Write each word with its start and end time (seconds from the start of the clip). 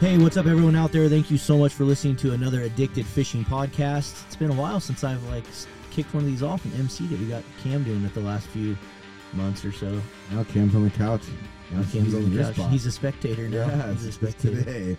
Hey, 0.00 0.16
what's 0.16 0.36
up, 0.36 0.46
everyone 0.46 0.76
out 0.76 0.92
there? 0.92 1.08
Thank 1.08 1.28
you 1.30 1.38
so 1.38 1.58
much 1.58 1.72
for 1.72 1.82
listening 1.84 2.14
to 2.16 2.32
another 2.32 2.62
Addicted 2.62 3.04
Fishing 3.04 3.44
podcast. 3.44 4.24
It's 4.26 4.36
been 4.36 4.50
a 4.50 4.54
while 4.54 4.78
since 4.78 5.02
I've 5.02 5.22
like 5.24 5.44
kicked 5.90 6.14
one 6.14 6.22
of 6.22 6.30
these 6.30 6.42
off 6.42 6.64
and 6.64 6.74
MC 6.74 7.06
that. 7.08 7.18
We 7.18 7.26
got 7.26 7.42
Cam 7.64 7.82
doing 7.82 8.04
it 8.04 8.14
the 8.14 8.20
last 8.20 8.46
few 8.48 8.76
months 9.32 9.64
or 9.64 9.72
so. 9.72 10.00
Now 10.30 10.44
Cam's 10.44 10.74
on 10.76 10.84
the 10.84 10.90
couch. 10.90 11.22
Now 11.72 11.78
Cam's 11.82 11.92
he's 11.92 12.14
on 12.14 12.30
the 12.34 12.42
couch. 12.44 12.54
spot. 12.54 12.70
He's 12.70 12.86
a 12.86 12.92
spectator 12.92 13.48
now. 13.48 13.66
yeah, 13.66 13.92
He's 13.92 14.04
a 14.06 14.12
spectator. 14.12 14.62
today. 14.62 14.96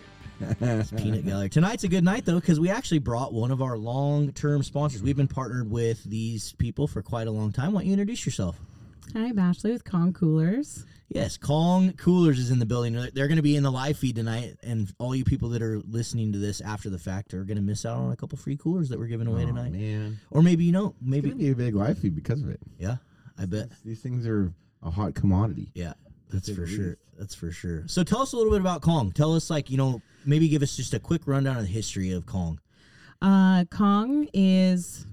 Peanut 0.98 1.26
Gallery. 1.26 1.50
Tonight's 1.50 1.86
a 1.86 1.88
good 1.88 2.04
night 2.04 2.26
though 2.26 2.40
because 2.40 2.60
we 2.60 2.70
actually 2.70 3.00
brought 3.00 3.34
one 3.34 3.52
of 3.52 3.62
our 3.62 3.78
long-term 3.78 4.64
sponsors. 4.64 5.02
We've 5.02 5.18
been 5.18 5.28
partnered 5.30 5.72
with 5.72 6.04
these 6.04 6.52
people 6.54 6.88
for 6.88 7.02
quite 7.02 7.28
a 7.28 7.32
long 7.32 7.54
time. 7.54 7.72
Why 7.72 7.82
don't 7.82 7.88
you 7.88 7.94
introduce 7.94 8.26
yourself? 8.26 8.60
Hi, 9.16 9.26
I'm 9.28 9.40
Ashley 9.40 9.72
with 9.72 9.84
Kong 9.86 10.14
Coolers. 10.14 10.86
Yes, 11.10 11.38
Kong 11.38 11.94
Coolers 11.94 12.38
is 12.38 12.52
in 12.52 12.60
the 12.60 12.66
building. 12.66 12.94
They're 12.94 13.28
going 13.28 13.38
to 13.38 13.42
be 13.42 13.56
in 13.56 13.64
the 13.64 13.72
live 13.72 13.98
feed 13.98 14.16
tonight, 14.16 14.58
and 14.62 14.94
all 15.00 15.16
you 15.16 15.24
people 15.24 15.50
that 15.50 15.62
are 15.64 15.80
listening 15.80 16.32
to 16.34 16.38
this 16.38 16.62
after 16.62 16.92
the 16.92 17.00
fact 17.00 17.34
are 17.34 17.44
going 17.44 17.58
to 17.58 17.64
miss 17.64 17.86
out 17.86 17.98
on 17.98 18.12
a 18.12 18.16
couple 18.16 18.38
free 18.38 18.56
coolers 18.58 18.90
that 18.90 19.00
we're 19.00 19.08
giving 19.08 19.26
away 19.28 19.44
Oh, 19.44 19.48
tonight. 19.48 19.72
man. 19.72 20.20
Or 20.30 20.44
maybe 20.44 20.64
you 20.66 20.72
know, 20.72 20.90
It's 21.02 21.10
maybe 21.10 21.30
gonna 21.30 21.40
be 21.42 21.50
a 21.50 21.56
big 21.56 21.74
live 21.74 21.98
feed 21.98 22.14
because 22.16 22.42
of 22.44 22.50
it. 22.50 22.60
yeah, 22.78 22.98
I 23.40 23.46
bet. 23.46 23.70
These 23.84 24.02
things 24.02 24.28
are 24.28 24.54
a 24.84 24.92
hot 24.92 25.16
commodity. 25.16 25.72
Yeah, 25.74 25.94
that's 26.30 26.46
say 26.46 26.54
for 26.54 26.62
the 26.62 26.68
sure. 26.68 26.98
That's 27.18 27.34
for 27.34 27.52
sure. 27.52 27.84
So 27.88 28.04
tell 28.04 28.22
us 28.22 28.34
a 28.34 28.38
little 28.38 28.52
bit 28.52 28.62
about 28.62 28.82
Kong. 28.82 29.12
Tell 29.12 29.34
us 29.36 29.50
like 29.50 29.72
you 29.72 29.78
know, 29.78 30.02
maybe 30.26 30.48
give 30.48 30.62
us 30.62 30.76
just 30.78 30.94
a 30.94 31.00
quick 31.00 31.24
rundown 31.26 31.58
of 31.58 31.64
the 31.64 31.68
history 31.72 32.12
of 32.12 32.28
Kong. 32.28 32.60
Uh, 33.22 33.66
Kong 33.66 34.28
is 34.34 35.06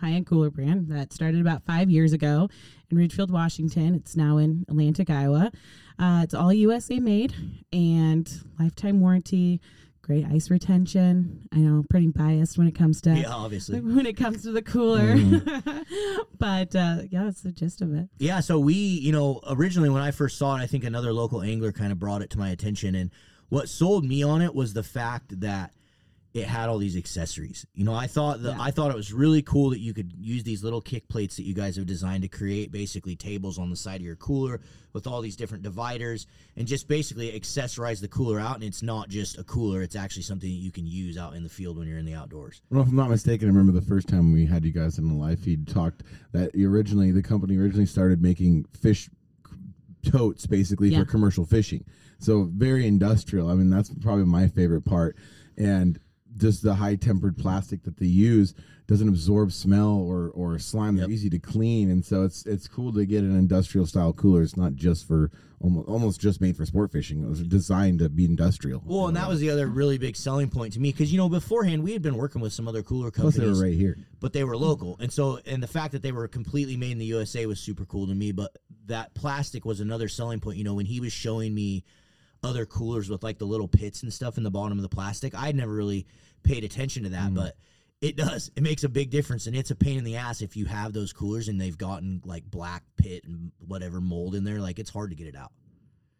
high-end 0.00 0.26
cooler 0.26 0.50
brand 0.50 0.88
that 0.88 1.12
started 1.12 1.40
about 1.40 1.64
five 1.64 1.90
years 1.90 2.12
ago 2.12 2.48
in 2.90 2.96
Ridgefield, 2.98 3.30
Washington. 3.30 3.94
It's 3.94 4.16
now 4.16 4.38
in 4.38 4.64
Atlantic, 4.68 5.10
Iowa. 5.10 5.50
Uh, 5.98 6.20
it's 6.22 6.34
all 6.34 6.52
USA 6.52 7.00
made 7.00 7.34
and 7.72 8.30
lifetime 8.58 9.00
warranty, 9.00 9.60
great 10.02 10.26
ice 10.26 10.50
retention. 10.50 11.48
I 11.52 11.56
know, 11.58 11.84
pretty 11.88 12.08
biased 12.08 12.58
when 12.58 12.68
it 12.68 12.74
comes 12.74 13.00
to 13.02 13.14
Yeah, 13.14 13.32
obviously. 13.32 13.80
when 13.80 14.06
it 14.06 14.16
comes 14.16 14.42
to 14.42 14.52
the 14.52 14.62
cooler, 14.62 15.16
but 16.38 16.76
uh, 16.76 16.98
yeah, 17.10 17.24
that's 17.24 17.40
the 17.40 17.52
gist 17.52 17.80
of 17.80 17.94
it. 17.94 18.08
Yeah, 18.18 18.40
so 18.40 18.58
we, 18.58 18.74
you 18.74 19.12
know, 19.12 19.40
originally 19.48 19.88
when 19.88 20.02
I 20.02 20.10
first 20.10 20.38
saw 20.38 20.56
it, 20.56 20.60
I 20.60 20.66
think 20.66 20.84
another 20.84 21.12
local 21.12 21.42
angler 21.42 21.72
kind 21.72 21.90
of 21.90 21.98
brought 21.98 22.22
it 22.22 22.30
to 22.30 22.38
my 22.38 22.50
attention. 22.50 22.94
And 22.94 23.10
what 23.48 23.68
sold 23.68 24.04
me 24.04 24.22
on 24.22 24.42
it 24.42 24.54
was 24.54 24.74
the 24.74 24.82
fact 24.82 25.40
that 25.40 25.72
it 26.36 26.46
had 26.46 26.68
all 26.68 26.76
these 26.76 26.96
accessories. 26.96 27.64
You 27.74 27.84
know, 27.84 27.94
I 27.94 28.06
thought 28.06 28.42
that 28.42 28.56
Yeah. 28.56 28.62
I 28.62 28.70
thought 28.70 28.90
it 28.90 28.96
was 28.96 29.12
really 29.12 29.40
cool 29.40 29.70
that 29.70 29.80
you 29.80 29.94
could 29.94 30.12
use 30.18 30.42
these 30.44 30.62
little 30.62 30.82
kick 30.82 31.08
plates 31.08 31.36
that 31.36 31.44
you 31.44 31.54
guys 31.54 31.76
have 31.76 31.86
designed 31.86 32.22
to 32.24 32.28
create 32.28 32.70
basically 32.70 33.16
tables 33.16 33.58
on 33.58 33.70
the 33.70 33.76
side 33.76 34.00
of 34.00 34.06
your 34.06 34.16
cooler 34.16 34.60
with 34.92 35.06
all 35.06 35.22
these 35.22 35.34
different 35.36 35.62
dividers 35.62 36.26
and 36.56 36.68
just 36.68 36.88
basically 36.88 37.32
accessorize 37.32 38.00
the 38.02 38.08
cooler 38.08 38.38
out. 38.38 38.56
And 38.56 38.64
it's 38.64 38.82
not 38.82 39.08
just 39.08 39.38
a 39.38 39.44
cooler; 39.44 39.80
it's 39.80 39.96
actually 39.96 40.24
something 40.24 40.48
that 40.50 40.56
you 40.56 40.70
can 40.70 40.86
use 40.86 41.16
out 41.16 41.34
in 41.34 41.42
the 41.42 41.48
field 41.48 41.78
when 41.78 41.88
you're 41.88 41.98
in 41.98 42.04
the 42.04 42.14
outdoors. 42.14 42.60
Well, 42.70 42.82
if 42.82 42.88
I'm 42.88 42.96
not 42.96 43.08
mistaken, 43.08 43.48
I 43.48 43.52
remember 43.52 43.72
the 43.72 43.86
first 43.86 44.06
time 44.06 44.32
we 44.32 44.44
had 44.44 44.64
you 44.64 44.72
guys 44.72 44.98
in 44.98 45.08
the 45.08 45.14
live 45.14 45.38
feed 45.40 45.66
talked 45.66 46.02
that 46.32 46.54
originally 46.54 47.12
the 47.12 47.22
company 47.22 47.56
originally 47.56 47.86
started 47.86 48.20
making 48.20 48.64
fish 48.78 49.08
totes 50.02 50.46
basically 50.46 50.90
Yeah. 50.90 51.00
for 51.00 51.04
commercial 51.06 51.44
fishing. 51.44 51.84
So 52.18 52.44
very 52.44 52.86
industrial. 52.86 53.48
I 53.48 53.54
mean, 53.54 53.70
that's 53.70 53.90
probably 54.00 54.24
my 54.24 54.48
favorite 54.48 54.84
part. 54.84 55.16
And 55.58 55.98
just 56.36 56.62
the 56.62 56.74
high 56.74 56.96
tempered 56.96 57.36
plastic 57.36 57.82
that 57.84 57.96
they 57.98 58.06
use 58.06 58.54
doesn't 58.86 59.08
absorb 59.08 59.50
smell 59.50 59.94
or, 59.94 60.30
or 60.30 60.58
slime. 60.58 60.96
They're 60.96 61.10
easy 61.10 61.28
to 61.30 61.38
clean, 61.38 61.90
and 61.90 62.04
so 62.04 62.22
it's 62.22 62.46
it's 62.46 62.68
cool 62.68 62.92
to 62.92 63.04
get 63.04 63.24
an 63.24 63.36
industrial 63.36 63.86
style 63.86 64.12
cooler. 64.12 64.42
It's 64.42 64.56
not 64.56 64.74
just 64.74 65.08
for 65.08 65.30
almost 65.60 65.88
almost 65.88 66.20
just 66.20 66.40
made 66.40 66.56
for 66.56 66.64
sport 66.64 66.92
fishing. 66.92 67.22
It 67.22 67.28
was 67.28 67.42
designed 67.42 67.98
to 67.98 68.08
be 68.08 68.24
industrial. 68.24 68.82
Well, 68.86 69.08
and 69.08 69.16
that 69.16 69.28
was 69.28 69.40
the 69.40 69.50
other 69.50 69.66
really 69.66 69.98
big 69.98 70.14
selling 70.14 70.48
point 70.50 70.74
to 70.74 70.80
me 70.80 70.92
because 70.92 71.10
you 71.10 71.18
know 71.18 71.28
beforehand 71.28 71.82
we 71.82 71.92
had 71.92 72.02
been 72.02 72.16
working 72.16 72.40
with 72.40 72.52
some 72.52 72.68
other 72.68 72.82
cooler 72.82 73.10
plus 73.10 73.34
companies. 73.34 73.58
they 73.58 73.64
were 73.64 73.70
right 73.70 73.78
here. 73.78 73.98
but 74.20 74.32
they 74.32 74.44
were 74.44 74.56
local. 74.56 74.96
And 75.00 75.12
so, 75.12 75.40
and 75.46 75.62
the 75.62 75.68
fact 75.68 75.92
that 75.92 76.02
they 76.02 76.12
were 76.12 76.28
completely 76.28 76.76
made 76.76 76.92
in 76.92 76.98
the 76.98 77.06
USA 77.06 77.46
was 77.46 77.58
super 77.58 77.84
cool 77.86 78.06
to 78.06 78.14
me. 78.14 78.30
But 78.30 78.56
that 78.86 79.14
plastic 79.14 79.64
was 79.64 79.80
another 79.80 80.08
selling 80.08 80.38
point. 80.38 80.58
You 80.58 80.64
know, 80.64 80.74
when 80.74 80.86
he 80.86 81.00
was 81.00 81.12
showing 81.12 81.54
me 81.54 81.84
other 82.44 82.66
coolers 82.66 83.08
with 83.10 83.24
like 83.24 83.38
the 83.38 83.46
little 83.46 83.66
pits 83.66 84.04
and 84.04 84.12
stuff 84.12 84.36
in 84.36 84.44
the 84.44 84.50
bottom 84.50 84.78
of 84.78 84.82
the 84.82 84.88
plastic, 84.88 85.34
I'd 85.34 85.56
never 85.56 85.72
really 85.72 86.06
paid 86.46 86.64
attention 86.64 87.02
to 87.02 87.10
that, 87.10 87.30
mm. 87.30 87.34
but 87.34 87.56
it 88.00 88.16
does. 88.16 88.50
It 88.56 88.62
makes 88.62 88.84
a 88.84 88.88
big 88.88 89.10
difference, 89.10 89.46
and 89.46 89.56
it's 89.56 89.70
a 89.70 89.74
pain 89.74 89.98
in 89.98 90.04
the 90.04 90.16
ass 90.16 90.42
if 90.42 90.56
you 90.56 90.66
have 90.66 90.92
those 90.92 91.12
coolers 91.12 91.48
and 91.48 91.60
they've 91.60 91.76
gotten 91.76 92.20
like 92.24 92.44
black 92.44 92.84
pit 92.96 93.24
and 93.24 93.52
whatever 93.66 94.00
mold 94.00 94.34
in 94.34 94.44
there. 94.44 94.60
Like 94.60 94.78
it's 94.78 94.90
hard 94.90 95.10
to 95.10 95.16
get 95.16 95.26
it 95.26 95.36
out. 95.36 95.52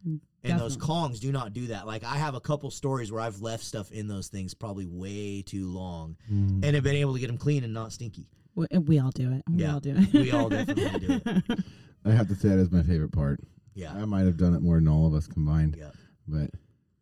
Mm, 0.07 0.21
and 0.45 0.61
those 0.61 0.77
Kongs 0.77 1.21
do 1.21 1.33
not 1.33 1.53
do 1.53 1.69
that. 1.69 1.87
Like 1.87 2.05
I 2.05 2.17
have 2.17 2.35
a 2.35 2.41
couple 2.41 2.71
stories 2.71 3.13
where 3.13 3.21
I've 3.21 3.41
left 3.41 3.65
stuff 3.65 3.91
in 3.93 4.09
those 4.09 4.29
things 4.29 4.55
probably 4.55 4.87
way 4.87 5.43
too 5.43 5.69
long, 5.69 6.17
mm. 6.31 6.65
and 6.65 6.75
have 6.75 6.85
been 6.85 6.97
able 6.97 7.15
to 7.15 7.21
get 7.21 7.27
them 7.27 7.39
clean 7.39 7.65
and 7.65 7.75
not 7.75 7.93
stinky. 7.93 8.29
We, 8.55 8.67
we 8.79 8.99
all 8.99 9.11
do 9.11 9.33
it. 9.33 9.43
We 9.49 9.63
Yeah, 9.63 9.75
all 9.75 9.81
do 9.81 9.95
it. 9.97 10.13
we 10.13 10.31
all 10.33 10.49
definitely 10.49 11.07
do 11.07 11.21
it. 11.25 11.65
I 12.07 12.13
have 12.13 12.29
to 12.29 12.35
say 12.35 12.49
that 12.49 12.59
is 12.59 12.71
my 12.71 12.83
favorite 12.83 13.13
part. 13.13 13.41
Yeah, 13.75 13.93
I 13.93 14.07
might 14.07 14.25
have 14.25 14.39
done 14.39 14.55
it 14.55 14.63
more 14.63 14.77
than 14.77 14.89
all 14.89 15.07
of 15.07 15.13
us 15.13 15.27
combined, 15.27 15.77
yeah. 15.79 15.91
but 16.27 16.51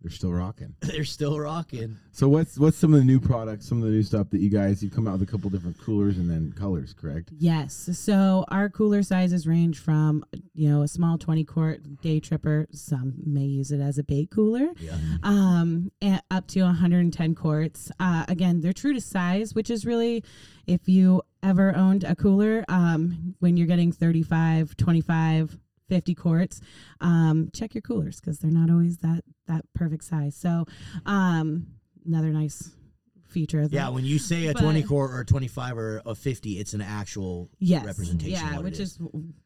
they're 0.04 0.10
still 0.12 0.34
rocking. 0.34 0.74
They're 0.80 1.02
still 1.04 1.38
rocking. 1.40 1.96
So 2.12 2.28
what's 2.28 2.58
what's 2.58 2.76
some 2.76 2.92
of 2.92 3.00
the 3.00 3.06
new 3.06 3.18
products, 3.18 3.66
some 3.66 3.78
of 3.78 3.84
the 3.84 3.90
new 3.90 4.02
stuff 4.02 4.28
that 4.30 4.40
you 4.40 4.50
guys 4.50 4.82
you've 4.82 4.92
come 4.94 5.08
out 5.08 5.18
with 5.18 5.26
a 5.26 5.30
couple 5.32 5.48
different 5.48 5.80
coolers 5.80 6.18
and 6.18 6.30
then 6.30 6.52
colors, 6.52 6.92
correct? 6.92 7.30
Yes. 7.38 7.88
So 7.94 8.44
our 8.48 8.68
cooler 8.68 9.02
sizes 9.02 9.46
range 9.46 9.78
from, 9.78 10.22
you 10.52 10.68
know, 10.68 10.82
a 10.82 10.88
small 10.88 11.16
20 11.16 11.42
quart 11.44 12.02
day 12.02 12.20
tripper. 12.20 12.66
Some 12.70 13.14
may 13.24 13.44
use 13.46 13.72
it 13.72 13.80
as 13.80 13.96
a 13.96 14.04
bait 14.04 14.30
cooler. 14.30 14.68
Yeah, 14.78 14.98
Um, 15.22 15.90
and 16.02 16.20
up 16.30 16.48
to 16.48 16.60
110 16.62 17.34
quarts. 17.34 17.90
Uh, 17.98 18.26
again, 18.28 18.60
they're 18.60 18.74
true 18.74 18.92
to 18.92 19.00
size, 19.00 19.54
which 19.54 19.70
is 19.70 19.86
really, 19.86 20.22
if 20.66 20.86
you 20.86 21.22
ever 21.42 21.74
owned 21.74 22.04
a 22.04 22.14
cooler, 22.14 22.62
um, 22.68 23.34
when 23.40 23.56
you're 23.56 23.66
getting 23.66 23.90
35, 23.90 24.76
25, 24.76 25.58
50 25.88 26.14
quarts, 26.14 26.60
um, 27.00 27.50
check 27.52 27.74
your 27.74 27.82
coolers 27.82 28.20
because 28.20 28.38
they're 28.38 28.50
not 28.50 28.70
always 28.70 28.98
that 28.98 29.24
that 29.46 29.64
perfect 29.74 30.04
size. 30.04 30.34
So, 30.34 30.64
um, 31.06 31.66
another 32.06 32.28
nice 32.30 32.70
feature. 33.28 33.60
Of 33.60 33.72
yeah. 33.72 33.88
When 33.88 34.04
you 34.04 34.18
say 34.18 34.46
a 34.46 34.52
But- 34.52 34.62
twenty 34.62 34.82
quart 34.82 35.10
or 35.10 35.20
a 35.20 35.24
twenty 35.26 35.48
five 35.48 35.76
or 35.76 36.00
a 36.06 36.14
fifty, 36.14 36.58
it's 36.58 36.72
an 36.74 36.80
actual 36.80 37.50
yes. 37.58 37.84
representation. 37.84 38.32
Yeah, 38.32 38.58
which 38.60 38.74
it 38.74 38.84
is. 38.84 38.98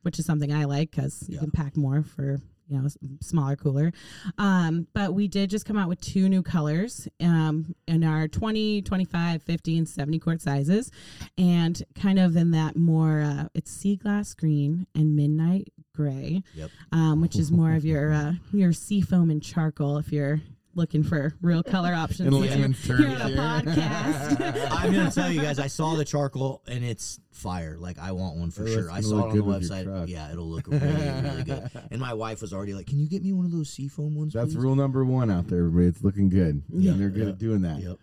which 0.02 0.18
is 0.18 0.26
something 0.26 0.52
I 0.52 0.64
like 0.64 0.90
because 0.90 1.24
you 1.28 1.34
Yeah. 1.34 1.40
can 1.40 1.50
pack 1.50 1.76
more 1.76 2.02
for 2.02 2.38
you 2.68 2.78
know 2.78 2.86
smaller 3.22 3.56
cooler. 3.56 3.92
Um, 4.36 4.86
but 4.92 5.14
we 5.14 5.26
did 5.26 5.48
just 5.50 5.64
come 5.64 5.78
out 5.78 5.88
with 5.88 6.00
two 6.02 6.28
new 6.28 6.42
colors 6.42 7.08
um, 7.18 7.74
in 7.86 8.04
our 8.04 8.28
20, 8.28 8.82
25, 8.82 9.42
50, 9.42 9.78
and 9.78 9.88
70 9.88 10.18
quart 10.18 10.42
sizes, 10.42 10.90
and 11.38 11.82
kind 11.94 12.18
of 12.18 12.36
in 12.36 12.50
that 12.50 12.76
more 12.76 13.22
uh, 13.22 13.48
it's 13.54 13.70
sea 13.70 13.96
glass 13.96 14.34
green 14.34 14.86
and 14.94 15.16
midnight 15.16 15.72
gray, 16.02 16.42
Yep. 16.54 16.70
um, 16.92 17.20
which 17.20 17.34
is 17.36 17.50
more 17.50 17.72
of 17.74 17.84
your 17.84 18.12
uh, 18.22 18.32
your 18.52 18.72
sea 18.72 19.00
foam 19.00 19.30
and 19.30 19.42
charcoal 19.42 19.98
if 19.98 20.12
you're 20.12 20.40
looking 20.74 21.02
for 21.02 21.34
real 21.42 21.64
color 21.64 21.92
options. 21.92 22.32
In 22.32 22.40
here- 22.42 22.68
here 22.98 23.08
on 23.08 23.20
a 23.32 23.34
podcast. 23.34 24.70
I'm 24.70 24.92
gonna 24.92 25.10
tell 25.10 25.30
you 25.30 25.40
guys, 25.40 25.58
I 25.58 25.66
saw 25.66 25.96
the 25.96 26.04
charcoal 26.04 26.62
and 26.68 26.84
it's 26.84 27.18
fire. 27.32 27.76
Like 27.80 27.98
I 27.98 28.12
want 28.12 28.36
one 28.36 28.52
for 28.52 28.62
Oh, 28.62 28.66
sure. 28.66 28.90
I 28.92 29.00
saw 29.00 29.18
it 29.18 29.22
on 29.22 29.28
the 29.30 29.34
good 29.34 29.44
with 29.46 29.62
your 29.64 29.70
website. 29.84 30.08
Yeah, 30.08 30.30
it'll 30.30 30.46
look 30.48 30.68
really, 30.68 30.86
really 30.86 31.42
good. 31.52 31.68
And 31.90 32.00
my 32.00 32.14
wife 32.14 32.40
was 32.42 32.52
already 32.52 32.74
like, 32.74 32.86
"Can 32.86 33.00
you 33.00 33.08
get 33.08 33.24
me 33.24 33.32
one 33.32 33.44
of 33.44 33.50
those 33.50 33.70
seafoam 33.70 34.14
ones?" 34.14 34.34
That's 34.34 34.54
please?" 34.54 34.62
rule 34.62 34.76
number 34.76 35.04
one 35.04 35.32
out 35.32 35.48
there, 35.48 35.58
everybody. 35.58 35.86
It's 35.86 36.04
looking 36.04 36.28
good. 36.28 36.62
Yeah. 36.68 36.92
And 36.92 37.00
they're 37.00 37.10
good 37.10 37.24
Yeah. 37.24 37.30
at 37.30 37.38
doing 37.38 37.62
that. 37.62 37.80
Yep, 37.80 37.96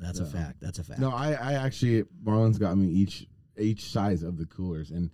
that's 0.00 0.18
a 0.18 0.26
fact. 0.26 0.56
That's 0.60 0.80
a 0.80 0.84
fact. 0.84 0.98
No, 0.98 1.10
I, 1.12 1.32
I 1.34 1.52
actually 1.54 2.04
Marlon's 2.24 2.58
got 2.58 2.76
me 2.76 2.88
each 2.88 3.26
each 3.56 3.84
size 3.90 4.22
of 4.24 4.36
the 4.36 4.46
coolers 4.46 4.90
and 4.90 5.10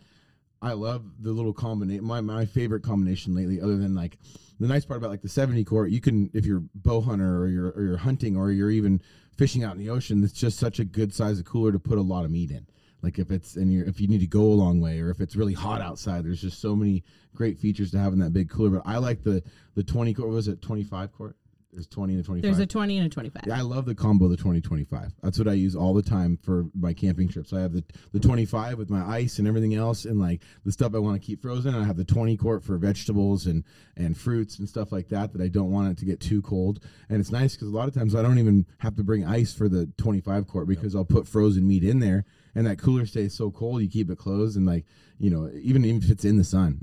I 0.62 0.72
love 0.74 1.02
the 1.20 1.32
little 1.32 1.52
combination. 1.52 2.04
My 2.04 2.20
my 2.20 2.46
favorite 2.46 2.84
combination 2.84 3.34
lately, 3.34 3.60
other 3.60 3.76
than 3.76 3.94
like 3.94 4.16
the 4.60 4.68
nice 4.68 4.84
part 4.84 4.98
about 4.98 5.10
like 5.10 5.22
the 5.22 5.28
seventy 5.28 5.64
quart, 5.64 5.90
you 5.90 6.00
can 6.00 6.30
if 6.32 6.46
you're 6.46 6.62
bow 6.74 7.00
hunter 7.00 7.38
or 7.42 7.48
you're 7.48 7.70
or 7.70 7.82
you're 7.82 7.96
hunting 7.96 8.36
or 8.36 8.52
you're 8.52 8.70
even 8.70 9.02
fishing 9.36 9.64
out 9.64 9.72
in 9.72 9.78
the 9.78 9.90
ocean, 9.90 10.22
it's 10.22 10.32
just 10.32 10.58
such 10.58 10.78
a 10.78 10.84
good 10.84 11.12
size 11.12 11.40
of 11.40 11.44
cooler 11.44 11.72
to 11.72 11.80
put 11.80 11.98
a 11.98 12.02
lot 12.02 12.24
of 12.24 12.30
meat 12.30 12.52
in. 12.52 12.66
Like 13.02 13.18
if 13.18 13.32
it's 13.32 13.56
and 13.56 13.72
you're 13.72 13.84
if 13.84 14.00
you 14.00 14.06
need 14.06 14.20
to 14.20 14.26
go 14.28 14.42
a 14.42 14.54
long 14.54 14.80
way 14.80 15.00
or 15.00 15.10
if 15.10 15.20
it's 15.20 15.34
really 15.34 15.54
hot 15.54 15.82
outside, 15.82 16.24
there's 16.24 16.40
just 16.40 16.60
so 16.60 16.76
many 16.76 17.02
great 17.34 17.58
features 17.58 17.90
to 17.90 17.98
have 17.98 18.12
in 18.12 18.20
that 18.20 18.32
big 18.32 18.48
cooler. 18.48 18.70
But 18.70 18.82
I 18.86 18.98
like 18.98 19.24
the 19.24 19.42
the 19.74 19.82
twenty 19.82 20.14
quart. 20.14 20.30
Was 20.30 20.46
it 20.46 20.62
twenty 20.62 20.84
five 20.84 21.12
quart? 21.12 21.36
There's 21.72 21.86
twenty 21.86 22.14
and 22.14 22.24
twenty 22.24 22.42
five. 22.42 22.50
There's 22.50 22.58
a 22.58 22.66
20 22.66 22.98
and 22.98 23.06
a 23.06 23.08
25. 23.08 23.44
Yeah, 23.46 23.58
I 23.58 23.62
love 23.62 23.86
the 23.86 23.94
combo, 23.94 24.28
the 24.28 24.36
2025. 24.36 25.12
That's 25.22 25.38
what 25.38 25.48
I 25.48 25.54
use 25.54 25.74
all 25.74 25.94
the 25.94 26.02
time 26.02 26.38
for 26.42 26.66
my 26.78 26.92
camping 26.92 27.28
trips. 27.28 27.54
I 27.54 27.60
have 27.60 27.72
the, 27.72 27.82
the 28.12 28.20
25 28.20 28.76
with 28.76 28.90
my 28.90 29.02
ice 29.02 29.38
and 29.38 29.48
everything 29.48 29.74
else, 29.74 30.04
and 30.04 30.20
like 30.20 30.42
the 30.66 30.72
stuff 30.72 30.94
I 30.94 30.98
want 30.98 31.20
to 31.20 31.26
keep 31.26 31.40
frozen. 31.40 31.74
And 31.74 31.82
I 31.82 31.86
have 31.86 31.96
the 31.96 32.04
20 32.04 32.36
quart 32.36 32.62
for 32.62 32.76
vegetables 32.76 33.46
and 33.46 33.64
and 33.96 34.16
fruits 34.18 34.58
and 34.58 34.68
stuff 34.68 34.92
like 34.92 35.08
that 35.08 35.32
that 35.32 35.40
I 35.40 35.48
don't 35.48 35.70
want 35.70 35.90
it 35.90 35.98
to 35.98 36.04
get 36.04 36.20
too 36.20 36.42
cold. 36.42 36.80
And 37.08 37.20
it's 37.20 37.32
nice 37.32 37.54
because 37.54 37.68
a 37.68 37.74
lot 37.74 37.88
of 37.88 37.94
times 37.94 38.14
I 38.14 38.20
don't 38.20 38.38
even 38.38 38.66
have 38.78 38.96
to 38.96 39.02
bring 39.02 39.24
ice 39.24 39.54
for 39.54 39.68
the 39.68 39.86
25 39.96 40.46
quart 40.48 40.68
because 40.68 40.94
I'll 40.94 41.06
put 41.06 41.26
frozen 41.26 41.66
meat 41.66 41.84
in 41.84 42.00
there, 42.00 42.26
and 42.54 42.66
that 42.66 42.78
cooler 42.78 43.06
stays 43.06 43.34
so 43.34 43.50
cold. 43.50 43.82
You 43.82 43.88
keep 43.88 44.10
it 44.10 44.18
closed, 44.18 44.56
and 44.56 44.66
like 44.66 44.84
you 45.18 45.30
know, 45.30 45.48
even 45.62 45.84
if 45.84 46.10
it's 46.10 46.24
in 46.24 46.36
the 46.36 46.42
sun, 46.44 46.80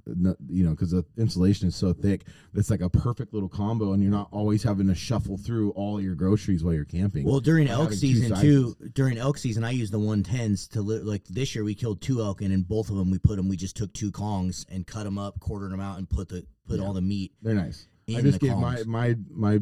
you 0.47 0.63
know, 0.63 0.69
because 0.71 0.91
the 0.91 1.03
insulation 1.17 1.67
is 1.67 1.75
so 1.75 1.91
thick, 1.91 2.23
it's 2.53 2.69
like 2.69 2.79
a 2.79 2.89
perfect 2.89 3.33
little 3.33 3.49
combo, 3.49 3.91
and 3.91 4.01
you're 4.01 4.11
not 4.11 4.29
always 4.31 4.63
having 4.63 4.87
to 4.87 4.95
shuffle 4.95 5.37
through 5.37 5.71
all 5.71 5.99
your 5.99 6.15
groceries 6.15 6.63
while 6.63 6.73
you're 6.73 6.85
camping. 6.85 7.25
Well, 7.25 7.41
during 7.41 7.67
elk 7.67 7.91
season 7.91 8.39
too. 8.39 8.75
During 8.93 9.17
elk 9.17 9.37
season, 9.37 9.63
I 9.63 9.71
used 9.71 9.91
the 9.91 9.99
one 9.99 10.23
tens 10.23 10.67
to 10.69 10.81
li- 10.81 10.99
like 10.99 11.25
this 11.25 11.53
year 11.53 11.63
we 11.63 11.75
killed 11.75 12.01
two 12.01 12.21
elk, 12.21 12.41
and 12.41 12.53
in 12.53 12.61
both 12.61 12.89
of 12.89 12.95
them 12.95 13.11
we 13.11 13.17
put 13.19 13.35
them. 13.35 13.49
We 13.49 13.57
just 13.57 13.75
took 13.75 13.91
two 13.93 14.11
kongs 14.11 14.65
and 14.69 14.87
cut 14.87 15.03
them 15.03 15.17
up, 15.17 15.39
quartered 15.39 15.71
them 15.71 15.81
out, 15.81 15.97
and 15.97 16.09
put 16.09 16.29
the 16.29 16.45
put 16.67 16.79
Yeah. 16.79 16.85
all 16.85 16.93
the 16.93 17.01
meat. 17.01 17.33
they're 17.41 17.55
nice. 17.55 17.87
I 18.09 18.21
just 18.21 18.39
gave 18.39 18.55
my, 18.57 18.81
my 18.87 19.15
my 19.29 19.59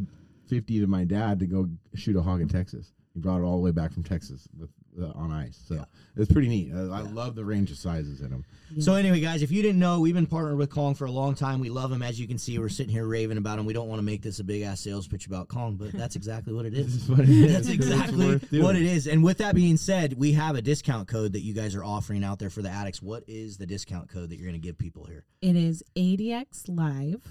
fifty 0.47 0.79
to 0.79 0.87
my 0.87 1.03
dad 1.03 1.39
to 1.39 1.47
go 1.47 1.67
shoot 1.95 2.15
a 2.15 2.21
hog 2.21 2.41
in 2.41 2.47
Texas. 2.47 2.93
He 3.13 3.19
brought 3.19 3.39
it 3.39 3.43
all 3.43 3.57
the 3.57 3.63
way 3.63 3.71
back 3.71 3.91
from 3.91 4.03
Texas 4.03 4.47
with 4.57 4.69
uh, 5.01 5.11
on 5.15 5.31
ice. 5.31 5.59
So 5.67 5.75
Yeah. 5.75 5.85
it's 6.15 6.31
pretty 6.31 6.47
neat. 6.47 6.71
I, 6.73 6.79
I 6.79 7.01
love 7.01 7.35
the 7.35 7.45
range 7.45 7.71
of 7.71 7.77
sizes 7.77 8.21
in 8.21 8.29
them. 8.29 8.45
So 8.79 8.95
anyway, 8.95 9.19
guys, 9.21 9.41
if 9.43 9.51
you 9.51 9.61
didn't 9.61 9.79
know, 9.79 9.99
we've 10.01 10.13
been 10.13 10.25
partnered 10.25 10.57
with 10.57 10.69
Kong 10.69 10.93
for 10.93 11.05
a 11.05 11.11
long 11.11 11.35
time. 11.35 11.59
We 11.59 11.69
love 11.69 11.89
them, 11.89 12.01
as 12.01 12.19
you 12.19 12.27
can 12.27 12.37
see. 12.37 12.59
We're 12.59 12.67
sitting 12.69 12.91
here 12.91 13.05
raving 13.07 13.37
about 13.37 13.57
them. 13.57 13.65
We 13.65 13.73
don't 13.73 13.87
want 13.87 13.99
to 13.99 14.03
make 14.03 14.21
this 14.21 14.39
a 14.39 14.43
big 14.43 14.63
ass 14.63 14.81
sales 14.81 15.07
pitch 15.07 15.25
about 15.27 15.47
Kong, 15.47 15.75
but 15.75 15.93
that's 15.93 16.15
exactly 16.17 16.53
what 16.53 16.65
it 16.65 16.73
This 16.73 16.87
is. 16.87 16.95
is 17.03 17.09
what 17.09 17.19
it 17.21 17.29
is. 17.29 17.53
That's 17.53 17.69
exactly 17.69 18.37
what 18.61 18.75
it 18.75 18.81
is. 18.81 19.07
And 19.07 19.23
with 19.23 19.37
that 19.37 19.55
being 19.55 19.77
said, 19.77 20.13
we 20.17 20.33
have 20.33 20.55
a 20.55 20.61
discount 20.61 21.07
code 21.07 21.33
that 21.33 21.41
you 21.41 21.53
guys 21.53 21.75
are 21.75 21.83
offering 21.83 22.23
out 22.23 22.39
there 22.39 22.49
for 22.49 22.61
the 22.61 22.69
addicts. 22.69 23.01
What 23.01 23.23
is 23.27 23.57
the 23.57 23.65
discount 23.65 24.09
code 24.09 24.29
that 24.29 24.35
you're 24.37 24.49
going 24.49 24.61
to 24.61 24.65
give 24.67 24.77
people 24.77 25.05
here? 25.05 25.23
It 25.41 25.55
is 25.55 25.81
ADX 25.95 26.65
Live 26.67 27.21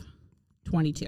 22. 0.65 1.07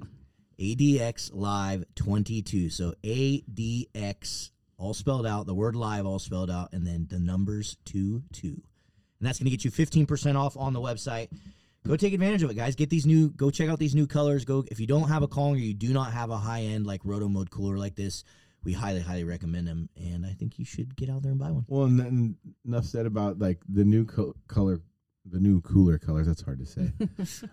ADX 0.60 1.30
Live 1.32 1.84
22. 1.94 2.68
So 2.70 2.92
ADX, 3.02 4.50
all 4.78 4.94
spelled 4.94 5.26
out, 5.26 5.46
the 5.46 5.54
word 5.54 5.76
live 5.76 6.06
all 6.06 6.18
spelled 6.18 6.50
out, 6.50 6.72
and 6.72 6.86
then 6.86 7.06
the 7.10 7.18
numbers 7.18 7.76
2 7.84 8.22
2. 8.32 8.48
And 8.48 9.26
that's 9.26 9.38
going 9.38 9.50
to 9.50 9.56
get 9.56 9.64
you 9.64 9.70
15% 9.72 10.36
off 10.36 10.56
on 10.56 10.72
the 10.72 10.80
website. 10.80 11.28
Go 11.86 11.96
take 11.96 12.12
advantage 12.12 12.42
of 12.42 12.50
it, 12.50 12.54
guys. 12.54 12.76
Get 12.76 12.90
these 12.90 13.06
new, 13.06 13.30
go 13.30 13.50
check 13.50 13.68
out 13.68 13.78
these 13.78 13.94
new 13.94 14.06
colors. 14.06 14.44
Go, 14.44 14.64
if 14.70 14.78
you 14.78 14.86
don't 14.86 15.08
have 15.08 15.22
a 15.22 15.28
Kong 15.28 15.54
or 15.54 15.58
you 15.58 15.74
do 15.74 15.92
not 15.92 16.12
have 16.12 16.30
a 16.30 16.36
high 16.36 16.62
end 16.62 16.86
like 16.86 17.00
roto 17.04 17.28
mode 17.28 17.50
cooler 17.50 17.76
like 17.76 17.96
this, 17.96 18.24
we 18.64 18.72
highly, 18.72 19.00
highly 19.00 19.24
recommend 19.24 19.66
them. 19.66 19.88
And 19.96 20.24
I 20.26 20.32
think 20.32 20.58
you 20.58 20.64
should 20.64 20.94
get 20.96 21.10
out 21.10 21.22
there 21.22 21.32
and 21.32 21.40
buy 21.40 21.50
one. 21.50 21.64
Well, 21.66 21.84
and 21.84 21.98
then 21.98 22.36
enough 22.66 22.84
said 22.84 23.06
about 23.06 23.38
like 23.38 23.60
the 23.68 23.84
new 23.84 24.04
co- 24.04 24.34
color, 24.46 24.80
the 25.24 25.40
new 25.40 25.60
cooler 25.62 25.98
colors. 25.98 26.26
That's 26.26 26.42
hard 26.42 26.58
to 26.58 26.66
say, 26.66 26.92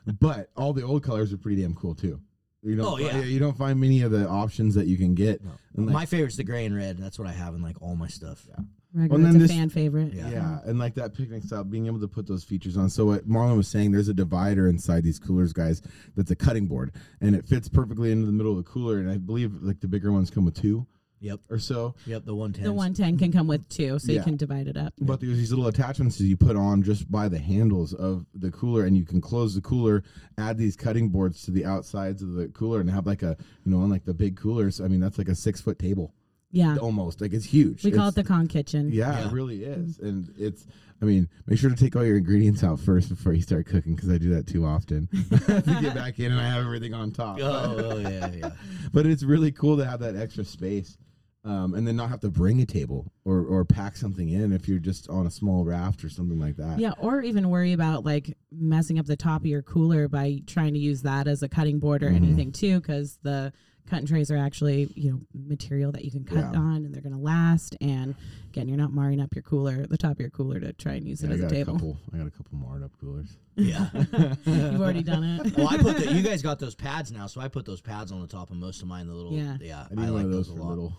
but 0.19 0.49
all 0.55 0.73
the 0.73 0.83
old 0.83 1.03
colors 1.03 1.33
are 1.33 1.37
pretty 1.37 1.61
damn 1.61 1.75
cool 1.75 1.95
too. 1.95 2.19
You 2.65 2.75
don't, 2.77 2.85
Oh, 2.85 2.97
yeah. 2.97 3.19
you 3.21 3.39
don't 3.39 3.55
find 3.57 3.79
many 3.79 4.01
of 4.01 4.11
the 4.11 4.27
options 4.27 4.73
that 4.75 4.87
you 4.87 4.97
can 4.97 5.13
get. 5.13 5.39
And, 5.75 5.85
like, 5.85 5.93
My 5.93 6.05
favorite's 6.05 6.35
the 6.37 6.43
gray 6.43 6.65
and 6.65 6.75
red. 6.75 6.97
That's 6.97 7.19
what 7.19 7.27
I 7.27 7.31
have 7.31 7.53
in 7.53 7.61
like 7.61 7.79
all 7.81 7.95
my 7.95 8.07
stuff. 8.07 8.45
Yeah. 8.49 8.63
Regular, 8.93 9.21
then 9.23 9.27
it's 9.27 9.35
a 9.35 9.39
this- 9.39 9.51
fan 9.51 9.69
favorite. 9.69 10.13
Yeah. 10.13 10.29
Yeah, 10.29 10.59
and 10.65 10.79
like 10.79 10.95
that 10.95 11.13
picnic 11.13 11.43
style, 11.43 11.63
being 11.65 11.85
able 11.85 11.99
to 11.99 12.07
put 12.07 12.25
those 12.27 12.43
features 12.45 12.77
on. 12.77 12.89
So 12.89 13.05
what 13.05 13.27
Marlon 13.29 13.57
was 13.57 13.67
saying, 13.67 13.91
there's 13.91 14.07
a 14.07 14.13
divider 14.13 14.67
inside 14.69 15.03
these 15.03 15.19
coolers, 15.19 15.51
guys. 15.53 15.81
That's 16.15 16.31
a 16.31 16.35
cutting 16.35 16.65
board, 16.65 16.93
and 17.21 17.35
it 17.35 17.45
fits 17.45 17.67
perfectly 17.67 18.11
into 18.13 18.25
the 18.25 18.31
middle 18.31 18.51
of 18.51 18.57
the 18.57 18.63
cooler. 18.63 18.99
And 18.99 19.09
I 19.11 19.17
believe 19.17 19.61
like 19.61 19.81
the 19.81 19.87
bigger 19.89 20.11
ones 20.13 20.29
come 20.31 20.45
with 20.45 20.55
two 20.59 20.87
Yep. 21.19 21.39
or 21.49 21.59
so. 21.59 21.95
Yep. 22.05 22.25
The 22.25 22.35
110. 22.35 22.63
The 22.65 22.73
110 22.73 23.17
can 23.17 23.31
come 23.31 23.47
with 23.47 23.67
two, 23.69 23.97
so 23.99 24.11
Yeah. 24.11 24.19
you 24.19 24.23
can 24.23 24.35
divide 24.37 24.67
it 24.67 24.77
up. 24.77 24.93
But 24.99 25.19
there's 25.21 25.37
these 25.37 25.51
little 25.51 25.67
attachments 25.67 26.17
that 26.17 26.25
you 26.25 26.37
put 26.37 26.55
on 26.55 26.83
just 26.83 27.09
by 27.11 27.29
the 27.29 27.39
handles 27.39 27.93
of 27.93 28.25
the 28.33 28.51
cooler, 28.51 28.85
and 28.85 28.95
you 28.95 29.05
can 29.05 29.21
close 29.21 29.55
the 29.55 29.61
cooler, 29.61 30.03
add 30.37 30.57
these 30.57 30.75
cutting 30.75 31.09
boards 31.09 31.41
to 31.43 31.51
the 31.51 31.65
outsides 31.65 32.21
of 32.21 32.33
the 32.33 32.47
cooler, 32.49 32.79
and 32.79 32.89
have 32.89 33.05
like 33.07 33.23
a 33.23 33.35
you 33.65 33.71
know, 33.71 33.79
on 33.79 33.89
like 33.89 34.05
the 34.05 34.13
big 34.13 34.35
coolers. 34.37 34.79
I 34.81 34.87
mean, 34.87 34.99
that's 34.99 35.17
like 35.17 35.29
a 35.29 35.35
six 35.35 35.61
foot 35.61 35.79
table 35.79 36.13
Yeah. 36.51 36.77
almost. 36.77 37.21
Like 37.21 37.33
it's 37.33 37.45
huge. 37.45 37.83
We 37.83 37.91
call 37.91 38.09
it 38.09 38.15
the 38.15 38.23
Kong 38.23 38.47
Kitchen. 38.47 38.91
Yeah, 38.91 39.11
Yeah. 39.19 39.27
it 39.27 39.31
really 39.33 39.63
is, 39.63 39.99
and 39.99 40.31
it's. 40.37 40.67
I 41.05 41.07
mean, 41.07 41.29
make 41.45 41.59
sure 41.59 41.69
to 41.69 41.75
take 41.75 41.95
all 41.95 42.03
your 42.03 42.17
ingredients 42.17 42.63
out 42.63 42.79
first 42.79 43.09
before 43.09 43.33
you 43.33 43.41
start 43.41 43.67
cooking 43.67 43.93
because 43.95 44.09
I 44.09 44.17
do 44.17 44.33
that 44.33 44.47
too 44.47 44.65
often. 44.65 45.07
to 45.29 45.77
get 45.79 45.93
back 45.93 46.17
in 46.19 46.31
and 46.31 46.41
I 46.41 46.49
have 46.49 46.65
everything 46.65 46.95
on 46.95 47.11
top. 47.11 47.37
Oh, 47.39 47.91
oh, 47.91 47.97
yeah, 47.99 48.31
yeah. 48.33 48.51
but 48.93 49.05
it's 49.05 49.21
really 49.21 49.51
cool 49.51 49.77
to 49.77 49.85
have 49.85 49.99
that 49.99 50.15
extra 50.15 50.43
space, 50.43 50.97
um, 51.43 51.75
and 51.75 51.85
then 51.87 51.95
not 51.95 52.09
have 52.09 52.21
to 52.21 52.29
bring 52.31 52.59
a 52.59 52.65
table 52.65 53.11
or 53.23 53.45
or 53.45 53.63
pack 53.65 53.95
something 53.97 54.29
in 54.29 54.51
if 54.51 54.67
you're 54.67 54.79
just 54.79 55.07
on 55.09 55.27
a 55.27 55.31
small 55.31 55.63
raft 55.63 56.03
or 56.03 56.09
something 56.09 56.39
like 56.39 56.55
that. 56.57 56.79
Yeah, 56.79 56.93
or 56.97 57.21
even 57.21 57.49
worry 57.49 57.73
about 57.73 58.03
like 58.03 58.35
messing 58.51 58.97
up 58.97 59.05
the 59.05 59.15
top 59.15 59.41
of 59.41 59.45
your 59.45 59.61
cooler 59.61 60.07
by 60.07 60.41
trying 60.47 60.73
to 60.73 60.79
use 60.79 61.03
that 61.03 61.27
as 61.27 61.43
a 61.43 61.47
cutting 61.49 61.77
board 61.77 62.01
or 62.01 62.09
Mhm. 62.09 62.15
anything 62.15 62.51
too, 62.51 62.79
because 62.81 63.19
the 63.21 63.53
cut 63.89 63.99
and 63.99 64.07
trays 64.07 64.31
are 64.31 64.37
actually 64.37 64.91
you 64.95 65.11
know 65.11 65.19
material 65.33 65.91
that 65.91 66.03
you 66.05 66.11
can 66.11 66.23
cut 66.23 66.37
Yeah. 66.53 66.59
on 66.59 66.77
and 66.85 66.93
they're 66.93 67.01
gonna 67.01 67.19
last. 67.19 67.75
And 67.81 68.15
again, 68.49 68.67
you're 68.67 68.77
not 68.77 68.93
marring 68.93 69.19
up 69.21 69.33
your 69.35 69.43
cooler, 69.43 69.85
the 69.85 69.97
top 69.97 70.13
of 70.13 70.19
your 70.19 70.29
cooler, 70.29 70.59
to 70.59 70.73
try 70.73 70.93
and 70.93 71.07
use 71.07 71.23
it 71.23 71.29
I 71.29 71.33
as 71.33 71.39
a 71.39 71.43
got 71.43 71.51
a, 71.51 71.55
table. 71.55 71.73
couple. 71.73 71.97
I 72.13 72.17
got 72.17 72.27
a 72.27 72.31
couple 72.31 72.57
marred 72.57 72.83
up 72.83 72.91
coolers. 72.99 73.37
Yeah. 73.57 73.87
You've 74.45 74.81
already 74.81 75.01
done 75.03 75.23
it. 75.23 75.55
well, 75.57 75.69
I 75.69 75.77
put 75.77 75.97
the, 75.97 76.11
you 76.13 76.21
guys 76.21 76.41
got 76.49 76.59
those 76.59 76.75
pads 76.75 77.09
now, 77.11 77.25
so 77.27 77.39
I 77.39 77.47
put 77.47 77.65
those 77.65 77.79
pads 77.79 78.11
on 78.11 78.19
the 78.19 78.27
top 78.27 78.49
of 78.51 78.57
most 78.57 78.81
of 78.81 78.87
mine. 78.89 79.07
The 79.07 79.13
little, 79.13 79.31
Yeah. 79.31 79.55
yeah, 79.61 79.85
I 79.89 79.95
need 79.95 80.07
I 80.07 80.11
one 80.11 80.23
like 80.23 80.31
those 80.31 80.47
those 80.47 80.49
a 80.49 80.57
for 80.57 80.63
lot. 80.63 80.69
little, 80.71 80.97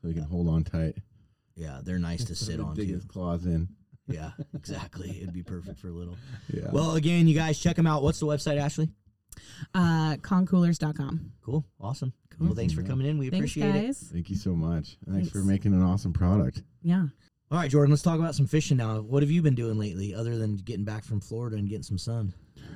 so 0.00 0.08
you 0.08 0.14
can 0.14 0.24
hold 0.24 0.48
on 0.48 0.64
tight. 0.64 0.96
Yeah, 1.54 1.80
they're 1.84 2.00
nice 2.00 2.24
to 2.24 2.34
sit 2.34 2.58
on 2.58 2.74
Dig 2.74 2.88
too. 2.88 2.94
his 2.94 3.04
claws 3.04 3.46
in. 3.46 3.68
Yeah, 4.08 4.30
exactly. 4.52 5.10
It'd 5.20 5.32
be 5.32 5.44
perfect 5.44 5.78
for 5.78 5.90
little. 5.90 6.16
Yeah. 6.52 6.70
Well, 6.72 6.96
again, 6.96 7.28
you 7.28 7.36
guys 7.36 7.58
check 7.60 7.76
them 7.76 7.86
out. 7.86 8.02
What's 8.02 8.18
the 8.18 8.26
website, 8.26 8.58
Ashley? 8.58 8.88
Uh, 9.74 10.16
kongcoolers.com. 10.16 11.32
Cool, 11.42 11.64
awesome. 11.80 12.12
Cool. 12.38 12.48
Well, 12.48 12.56
thanks 12.56 12.72
for 12.72 12.80
mm-hmm. 12.80 12.90
coming 12.90 13.06
in. 13.06 13.18
We 13.18 13.30
Thanks, 13.30 13.52
appreciate 13.52 13.74
it. 13.74 13.86
guys. 13.86 14.10
Thank 14.12 14.30
you 14.30 14.36
so 14.36 14.54
much. 14.54 14.96
Thanks, 15.08 15.28
for 15.28 15.38
Thanks. 15.38 15.48
making 15.48 15.72
an 15.72 15.82
awesome 15.82 16.12
product. 16.12 16.62
Yeah. 16.82 17.06
All 17.50 17.58
right, 17.58 17.70
Jordan, 17.70 17.90
let's 17.90 18.02
talk 18.02 18.18
about 18.18 18.34
some 18.34 18.46
fishing 18.46 18.78
now. 18.78 19.00
What 19.00 19.22
have 19.22 19.30
you 19.30 19.42
been 19.42 19.54
doing 19.54 19.78
lately, 19.78 20.14
other 20.14 20.38
than 20.38 20.56
getting 20.56 20.84
back 20.84 21.04
from 21.04 21.20
Florida 21.20 21.56
and 21.56 21.68
getting 21.68 21.82
some 21.82 21.98
sun? 21.98 22.32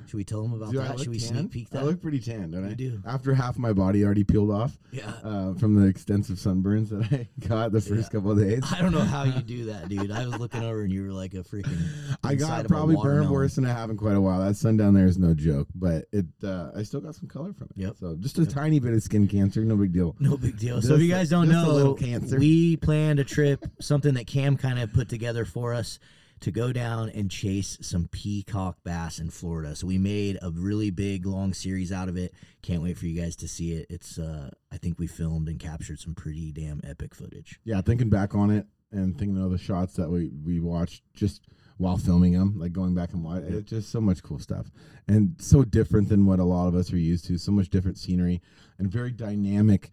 Should 0.06 0.17
we 0.19 0.25
tell 0.25 0.43
them 0.43 0.52
about 0.52 0.70
Do 0.73 0.78
that? 0.78 0.99
Should 1.00 1.08
we 1.08 1.19
tan? 1.19 1.28
sneak 1.37 1.50
peek 1.50 1.70
that? 1.70 1.81
I 1.82 1.84
look 1.84 2.00
pretty 2.00 2.20
tan, 2.20 2.52
don't 2.52 2.64
You 2.64 2.70
I? 2.70 2.75
do. 2.75 3.02
After 3.05 3.34
half 3.34 3.58
my 3.58 3.73
body 3.73 4.05
already 4.05 4.23
peeled 4.25 4.50
off 4.52 4.78
yeah. 4.93 5.12
uh, 5.25 5.55
from 5.55 5.75
the 5.75 5.87
extensive 5.87 6.37
sunburns 6.37 6.90
that 6.90 7.12
I 7.12 7.28
got 7.49 7.73
the 7.73 7.81
first 7.81 8.02
Yeah. 8.12 8.19
couple 8.20 8.31
of 8.31 8.38
days. 8.38 8.62
I 8.73 8.81
don't 8.81 8.93
know 8.93 9.00
how 9.00 9.25
you 9.25 9.43
do 9.43 9.64
that, 9.67 9.88
dude. 9.88 10.11
I 10.12 10.25
was 10.26 10.38
looking 10.38 10.62
over 10.62 10.82
and 10.82 10.93
you 10.93 11.02
were 11.02 11.12
like 11.12 11.34
a 11.34 11.38
freaking. 11.38 11.76
I 12.23 12.37
got 12.37 12.69
probably 12.69 12.96
burned 12.96 13.31
worse 13.31 13.56
than 13.56 13.67
I 13.67 13.73
have 13.73 13.90
in 13.90 13.96
quite 13.96 14.14
a 14.17 14.20
while. 14.20 14.40
That 14.44 14.55
sun 14.56 14.76
down 14.76 14.94
there 14.94 15.06
is 15.06 15.19
no 15.19 15.34
joke, 15.34 15.67
but 15.75 16.05
it 16.12 16.26
uh, 16.44 16.70
I 16.76 16.84
still 16.84 17.00
got 17.00 17.17
some 17.17 17.28
color 17.28 17.52
from 17.52 17.69
it. 17.76 17.81
Yep. 17.82 17.96
So 17.99 18.14
just 18.17 18.38
a 18.38 18.43
Yep. 18.43 18.50
tiny 18.50 18.78
bit 18.78 18.93
of 18.94 19.02
skin 19.02 19.26
cancer, 19.26 19.64
no 19.64 19.76
big 19.76 19.93
deal. 19.93 20.14
No 20.20 20.37
big 20.37 20.56
deal. 20.56 20.81
so 20.82 20.94
if 20.94 21.00
you 21.00 21.08
guys 21.08 21.31
don't 21.31 21.49
know, 21.49 21.96
we 22.38 22.76
planned 22.76 23.19
a 23.19 23.25
trip, 23.25 23.64
something 23.81 24.14
that 24.14 24.26
Cam 24.28 24.56
kind 24.56 24.78
of 24.78 24.93
put 24.93 25.08
together 25.08 25.44
for 25.44 25.75
us 25.75 25.99
to 26.40 26.50
go 26.50 26.73
down 26.73 27.09
and 27.11 27.31
chase 27.31 27.78
some 27.81 28.09
peacock 28.09 28.76
bass 28.85 29.19
in 29.19 29.31
Florida. 29.31 29.75
So 29.75 29.87
we 29.87 29.99
made 29.99 30.38
a 30.43 30.50
really 30.50 30.90
big 30.90 31.26
long 31.26 31.52
series 31.55 31.93
out 31.93 32.09
of 32.09 32.16
it. 32.16 32.35
Can't 32.62 32.83
wait 32.83 32.99
for 32.99 33.07
you 33.07 33.21
guys 33.21 33.37
to 33.37 33.49
see 33.49 33.73
it. 33.73 33.87
It's 33.88 34.19
uh 34.19 34.50
I 34.71 34.76
think 34.76 34.99
we 34.99 35.07
filmed 35.07 35.49
and 35.49 35.59
captured 35.59 35.99
some 35.99 36.14
pretty 36.14 36.52
damn 36.52 36.81
epic 36.85 37.14
footage. 37.14 37.61
Yeah, 37.64 37.81
thinking 37.81 38.11
back 38.11 38.35
on 38.35 38.50
it 38.50 38.66
and 38.93 39.19
thinking 39.19 39.43
of 39.43 39.50
the 39.50 39.59
shots 39.59 39.95
that 39.95 40.11
we 40.11 40.31
we 40.45 40.61
watched 40.61 41.02
just 41.14 41.43
while 41.78 41.99
filming 41.99 42.33
them, 42.33 42.59
like 42.59 42.73
going 42.73 42.95
back 42.95 43.12
and 43.12 43.23
watch, 43.23 43.43
it's 43.47 43.69
just 43.69 43.90
so 43.90 44.00
much 44.00 44.23
cool 44.23 44.38
stuff 44.38 44.71
and 45.09 45.37
so 45.38 45.62
different 45.62 46.09
than 46.09 46.25
what 46.25 46.38
a 46.38 46.45
lot 46.45 46.69
of 46.69 46.75
us 46.75 46.90
are 46.93 46.99
used 46.99 47.26
to. 47.26 47.37
So 47.37 47.52
much 47.52 47.69
different 47.69 47.99
scenery 47.99 48.40
and 48.78 48.90
very 48.90 49.11
dynamic 49.11 49.90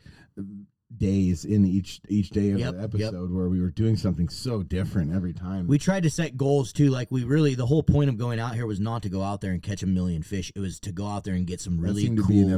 days 0.97 1.45
in 1.45 1.65
each 1.65 2.01
each 2.07 2.29
day 2.29 2.51
of 2.51 2.59
Yep, 2.59 2.73
the 2.73 2.97
yep. 2.97 3.07
episode 3.09 3.31
where 3.31 3.49
we 3.49 3.59
were 3.61 3.69
doing 3.69 3.95
something 3.95 4.29
so 4.29 4.63
different 4.63 5.13
every 5.13 5.33
time. 5.33 5.67
We 5.67 5.77
tried 5.77 6.03
to 6.03 6.09
set 6.09 6.37
goals 6.37 6.71
too. 6.73 6.89
Like 6.89 7.09
we 7.11 7.23
really, 7.23 7.55
the 7.55 7.65
whole 7.65 7.83
point 7.83 8.09
of 8.09 8.17
going 8.17 8.39
out 8.39 8.55
here 8.55 8.65
was 8.65 8.79
not 8.79 9.03
to 9.03 9.09
go 9.09 9.21
out 9.21 9.41
there 9.41 9.51
and 9.51 9.61
catch 9.61 9.83
a 9.83 9.87
million 9.87 10.23
fish. 10.23 10.51
It 10.55 10.59
was 10.59 10.79
to 10.81 10.91
go 10.91 11.07
out 11.07 11.23
there 11.23 11.33
and 11.35 11.45
get 11.47 11.61
some 11.61 11.79
really 11.79 12.03
seemed 12.03 12.17
to 12.17 12.23
be 12.27 12.41
cool 12.41 12.49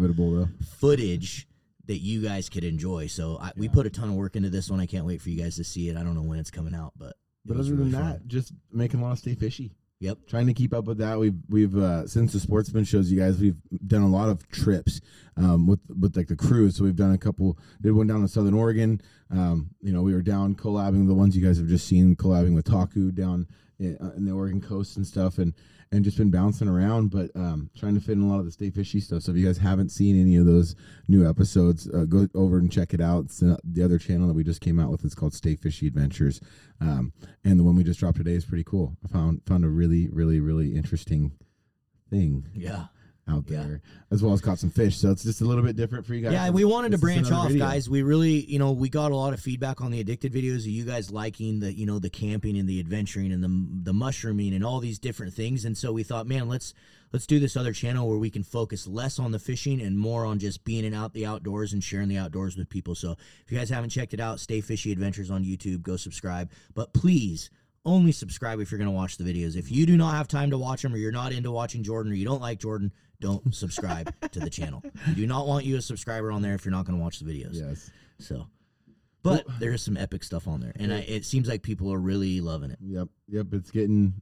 footage 0.79 1.47
that 1.87 1.97
you 1.97 2.21
guys 2.21 2.49
could 2.49 2.63
enjoy. 2.63 3.07
So 3.07 3.37
I, 3.39 3.51
we 3.55 3.69
put 3.69 3.85
a 3.85 3.89
ton 3.89 4.09
of 4.09 4.15
work 4.15 4.35
into 4.35 4.49
this 4.49 4.69
one. 4.69 4.79
I 4.79 4.85
can't 4.87 5.05
wait 5.05 5.21
for 5.21 5.29
you 5.29 5.41
guys 5.41 5.55
to 5.57 5.63
see 5.63 5.89
it. 5.89 5.97
I 5.97 6.03
don't 6.03 6.15
know 6.15 6.23
when 6.23 6.39
it's 6.39 6.51
coming 6.51 6.73
out, 6.73 6.93
but 6.97 7.13
But 7.45 7.57
other 7.57 7.71
really 7.75 7.91
than 7.91 8.01
fun. 8.01 8.09
that, 8.11 8.27
just 8.27 8.53
making 8.71 8.99
a 8.99 9.03
lot 9.03 9.11
of 9.11 9.19
stay 9.19 9.35
fishy. 9.35 9.71
Yep. 10.05 10.27
Trying 10.27 10.45
to 10.45 10.53
keep 10.53 10.71
up 10.71 10.85
with 10.85 10.99
that. 10.99 11.17
We've 11.17 11.33
we've 11.49 11.75
uh, 11.75 12.05
since 12.05 12.31
the 12.31 12.39
sportsman 12.39 12.83
shows 12.83 13.11
you 13.11 13.19
guys, 13.19 13.39
we've 13.39 13.57
done 13.87 14.03
a 14.03 14.07
lot 14.07 14.29
of 14.29 14.47
trips 14.49 15.01
um, 15.35 15.65
with 15.65 15.79
with 15.99 16.15
like 16.15 16.27
the 16.27 16.35
cruise. 16.35 16.75
So 16.75 16.83
we've 16.83 16.95
done 16.95 17.11
a 17.11 17.17
couple. 17.17 17.57
Did 17.81 17.93
one 17.93 18.05
down 18.05 18.21
in 18.21 18.27
Southern 18.27 18.53
Oregon. 18.53 19.01
Um, 19.31 19.71
you 19.81 19.91
know, 19.91 20.03
we 20.03 20.13
were 20.13 20.21
down 20.21 20.53
collabing 20.53 21.07
the 21.07 21.15
ones 21.15 21.35
you 21.35 21.43
guys 21.43 21.57
have 21.57 21.67
just 21.67 21.87
seen 21.87 22.15
collabing 22.15 22.53
with 22.53 22.65
Taku 22.65 23.11
down 23.11 23.47
in, 23.79 23.97
uh, 23.97 24.11
in 24.15 24.25
the 24.25 24.31
Oregon 24.31 24.61
coast 24.61 24.95
and 24.95 25.07
stuff, 25.07 25.39
and 25.39 25.55
and 25.95 26.03
just 26.03 26.17
been 26.17 26.29
bouncing 26.29 26.67
around, 26.67 27.09
but 27.09 27.31
um, 27.35 27.69
trying 27.77 27.95
to 27.95 28.01
fit 28.01 28.13
in 28.13 28.21
a 28.21 28.27
lot 28.27 28.39
of 28.39 28.45
the 28.45 28.51
stay 28.51 28.69
fishy 28.69 28.99
stuff. 28.99 29.23
So 29.23 29.31
if 29.31 29.37
you 29.37 29.45
guys 29.45 29.57
haven't 29.57 29.89
seen 29.89 30.19
any 30.19 30.35
of 30.35 30.45
those 30.45 30.75
new 31.07 31.27
episodes, 31.27 31.89
uh, 31.89 32.03
go 32.03 32.27
over 32.35 32.57
and 32.57 32.69
check 32.69 32.93
it 32.93 32.99
out. 32.99 33.25
It's 33.25 33.41
uh, 33.41 33.55
the 33.63 33.81
other 33.81 33.97
channel 33.97 34.27
that 34.27 34.33
we 34.33 34.43
just 34.43 34.59
came 34.59 34.77
out 34.77 34.89
with. 34.89 35.05
It's 35.05 35.15
called 35.15 35.33
Stay 35.33 35.55
Fishy 35.55 35.87
Adventures. 35.87 36.41
Um, 36.81 37.13
and 37.45 37.57
the 37.57 37.63
one 37.63 37.75
we 37.75 37.83
just 37.85 38.01
dropped 38.01 38.17
today 38.17 38.33
is 38.33 38.43
pretty 38.43 38.65
cool. 38.65 38.97
I 39.05 39.07
found 39.07 39.41
found 39.45 39.63
a 39.63 39.69
really 39.69 40.09
really 40.09 40.41
really 40.41 40.75
interesting 40.75 41.31
thing. 42.09 42.49
Yeah. 42.53 42.87
Out 43.27 43.45
Yeah. 43.49 43.63
there, 43.63 43.81
as 44.11 44.21
well 44.21 44.33
as 44.33 44.41
caught 44.41 44.59
some 44.59 44.69
fish. 44.69 44.97
So 44.97 45.09
it's 45.11 45.23
just 45.23 45.41
a 45.41 45.45
little 45.45 45.63
bit 45.63 45.75
different 45.75 46.05
for 46.05 46.13
you 46.13 46.21
guys. 46.21 46.33
Yeah, 46.33 46.49
we 46.51 46.63
wanted 46.63 46.91
to 46.91 46.97
branch 46.99 47.31
off, 47.31 47.47
video. 47.47 47.65
guys. 47.65 47.89
We 47.89 48.03
really, 48.03 48.45
you 48.45 48.59
know, 48.59 48.71
we 48.71 48.87
got 48.87 49.11
a 49.11 49.15
lot 49.15 49.33
of 49.33 49.39
feedback 49.39 49.81
on 49.81 49.91
the 49.91 49.99
addicted 49.99 50.31
videos 50.31 50.59
of 50.59 50.67
you 50.67 50.85
guys 50.85 51.09
liking 51.11 51.59
the, 51.59 51.73
you 51.73 51.85
know, 51.87 51.97
the 51.97 52.09
camping 52.09 52.57
and 52.57 52.69
the 52.69 52.79
adventuring 52.79 53.31
and 53.31 53.43
the 53.43 53.89
the 53.91 53.93
mushrooming 53.93 54.53
and 54.53 54.63
all 54.63 54.79
these 54.79 54.99
different 54.99 55.33
things. 55.33 55.65
And 55.65 55.75
so 55.77 55.91
we 55.91 56.03
thought, 56.03 56.27
man, 56.27 56.47
let's 56.47 56.73
let's 57.13 57.25
do 57.25 57.39
this 57.39 57.57
other 57.57 57.73
channel 57.73 58.07
where 58.07 58.17
we 58.17 58.29
can 58.29 58.43
focus 58.43 58.85
less 58.87 59.17
on 59.17 59.31
the 59.31 59.39
fishing 59.39 59.81
and 59.81 59.97
more 59.97 60.25
on 60.25 60.37
just 60.37 60.63
being 60.63 60.85
in 60.85 60.93
out 60.93 61.13
the 61.13 61.25
outdoors 61.25 61.73
and 61.73 61.83
sharing 61.83 62.09
the 62.09 62.17
outdoors 62.17 62.55
with 62.57 62.69
people. 62.69 62.93
So 62.93 63.13
if 63.45 63.51
you 63.51 63.57
guys 63.57 63.69
haven't 63.69 63.89
checked 63.89 64.13
it 64.13 64.19
out, 64.19 64.39
Stay 64.39 64.61
Fishy 64.61 64.91
Adventures 64.91 65.31
on 65.31 65.43
YouTube, 65.43 65.81
go 65.81 65.97
subscribe. 65.97 66.51
But 66.75 66.93
please 66.93 67.49
only 67.85 68.11
subscribe 68.11 68.59
if 68.59 68.71
you're 68.71 68.77
going 68.79 68.89
to 68.89 68.95
watch 68.95 69.17
the 69.17 69.23
videos. 69.23 69.55
If 69.55 69.71
you 69.71 69.85
do 69.85 69.95
not 69.97 70.15
have 70.15 70.27
time 70.27 70.49
to 70.51 70.57
watch 70.57 70.81
them 70.81 70.93
or 70.93 70.97
you're 70.97 71.11
not 71.11 71.31
into 71.31 71.51
watching 71.51 71.83
Jordan 71.83 72.11
or 72.11 72.15
you 72.15 72.25
don't 72.25 72.41
like 72.41 72.59
Jordan, 72.59 72.91
don't 73.21 73.53
subscribe 73.55 74.13
to 74.31 74.39
the 74.39 74.49
channel. 74.49 74.83
We 75.07 75.13
do 75.15 75.27
not 75.27 75.47
want 75.47 75.65
you 75.65 75.77
a 75.77 75.81
subscriber 75.81 76.31
on 76.31 76.41
there 76.41 76.55
if 76.55 76.65
you're 76.65 76.71
not 76.71 76.85
going 76.85 76.97
to 76.97 77.03
watch 77.03 77.19
the 77.19 77.25
videos. 77.31 77.53
Yes. 77.53 77.89
So, 78.19 78.47
but 79.23 79.45
there 79.59 79.71
is 79.73 79.81
some 79.81 79.97
epic 79.97 80.23
stuff 80.23 80.47
on 80.47 80.59
there, 80.61 80.73
and 80.75 80.93
I, 80.93 80.99
it 80.99 81.25
seems 81.25 81.47
like 81.47 81.61
people 81.63 81.91
are 81.91 81.99
really 81.99 82.41
loving 82.41 82.71
it. 82.71 82.77
Yep. 82.81 83.07
Yep. 83.29 83.47
It's 83.53 83.71
getting 83.71 84.13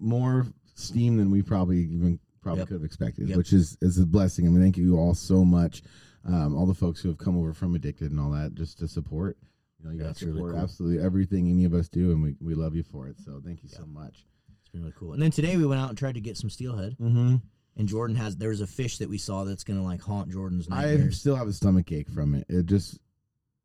more 0.00 0.46
steam 0.74 1.16
than 1.16 1.30
we 1.30 1.42
probably 1.42 1.78
even 1.78 2.18
probably 2.42 2.60
Yep. 2.60 2.68
could 2.68 2.74
have 2.74 2.84
expected, 2.84 3.28
Yep. 3.28 3.36
which 3.38 3.52
is 3.52 3.76
is 3.80 3.98
a 3.98 4.06
blessing. 4.06 4.46
I 4.46 4.50
mean, 4.50 4.62
thank 4.62 4.76
you 4.76 4.96
all 4.98 5.14
so 5.14 5.44
much. 5.44 5.82
Um, 6.26 6.54
all 6.56 6.66
the 6.66 6.74
folks 6.74 7.00
who 7.00 7.08
have 7.08 7.18
come 7.18 7.36
over 7.38 7.52
from 7.52 7.74
Addicted 7.74 8.10
and 8.10 8.20
all 8.20 8.30
that, 8.30 8.54
just 8.54 8.78
to 8.78 8.88
support. 8.88 9.36
You 9.78 9.86
know, 9.86 9.92
you 9.92 9.98
Yeah, 10.00 10.04
guys 10.06 10.10
it's 10.12 10.22
really 10.22 10.36
support 10.38 10.52
cool. 10.54 10.62
absolutely 10.62 11.04
everything 11.04 11.48
any 11.48 11.64
of 11.64 11.74
us 11.74 11.88
do, 11.88 12.12
and 12.12 12.22
we, 12.22 12.34
we 12.40 12.54
love 12.54 12.74
you 12.74 12.82
for 12.82 13.08
it. 13.08 13.18
So 13.24 13.40
thank 13.44 13.62
you 13.62 13.68
so 13.68 13.84
much. 13.86 14.24
It's 14.60 14.68
been 14.70 14.80
really 14.82 14.94
cool. 14.98 15.12
And 15.12 15.22
then 15.22 15.30
today 15.30 15.56
we 15.56 15.66
went 15.66 15.80
out 15.80 15.88
and 15.90 15.98
tried 15.98 16.14
to 16.14 16.20
get 16.20 16.36
some 16.36 16.50
steelhead, 16.50 16.96
Mm-hmm. 17.00 17.36
and 17.76 17.88
Jordan 17.88 18.16
has 18.16 18.36
there 18.36 18.48
was 18.50 18.60
a 18.60 18.66
fish 18.66 18.98
that 18.98 19.08
we 19.08 19.18
saw 19.18 19.44
that's 19.44 19.64
going 19.64 19.78
to 19.78 19.84
like 19.84 20.00
haunt 20.00 20.30
Jordan's 20.30 20.68
Nightmares. 20.68 21.14
I 21.14 21.16
still 21.18 21.36
have 21.36 21.48
a 21.48 21.52
stomach 21.52 21.90
ache 21.92 22.08
from 22.10 22.34
it. 22.34 22.46
It 22.48 22.66
just 22.66 22.98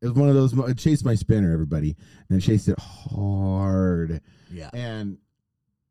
it 0.02 0.06
was 0.06 0.12
one 0.14 0.28
of 0.28 0.34
those. 0.34 0.52
It 0.70 0.78
chased 0.78 1.04
my 1.04 1.14
spinner, 1.14 1.52
everybody, 1.52 1.96
and 2.28 2.38
it 2.38 2.42
chased 2.44 2.68
it 2.68 2.78
hard. 2.78 4.20
yeah, 4.50 4.70
and 4.72 5.18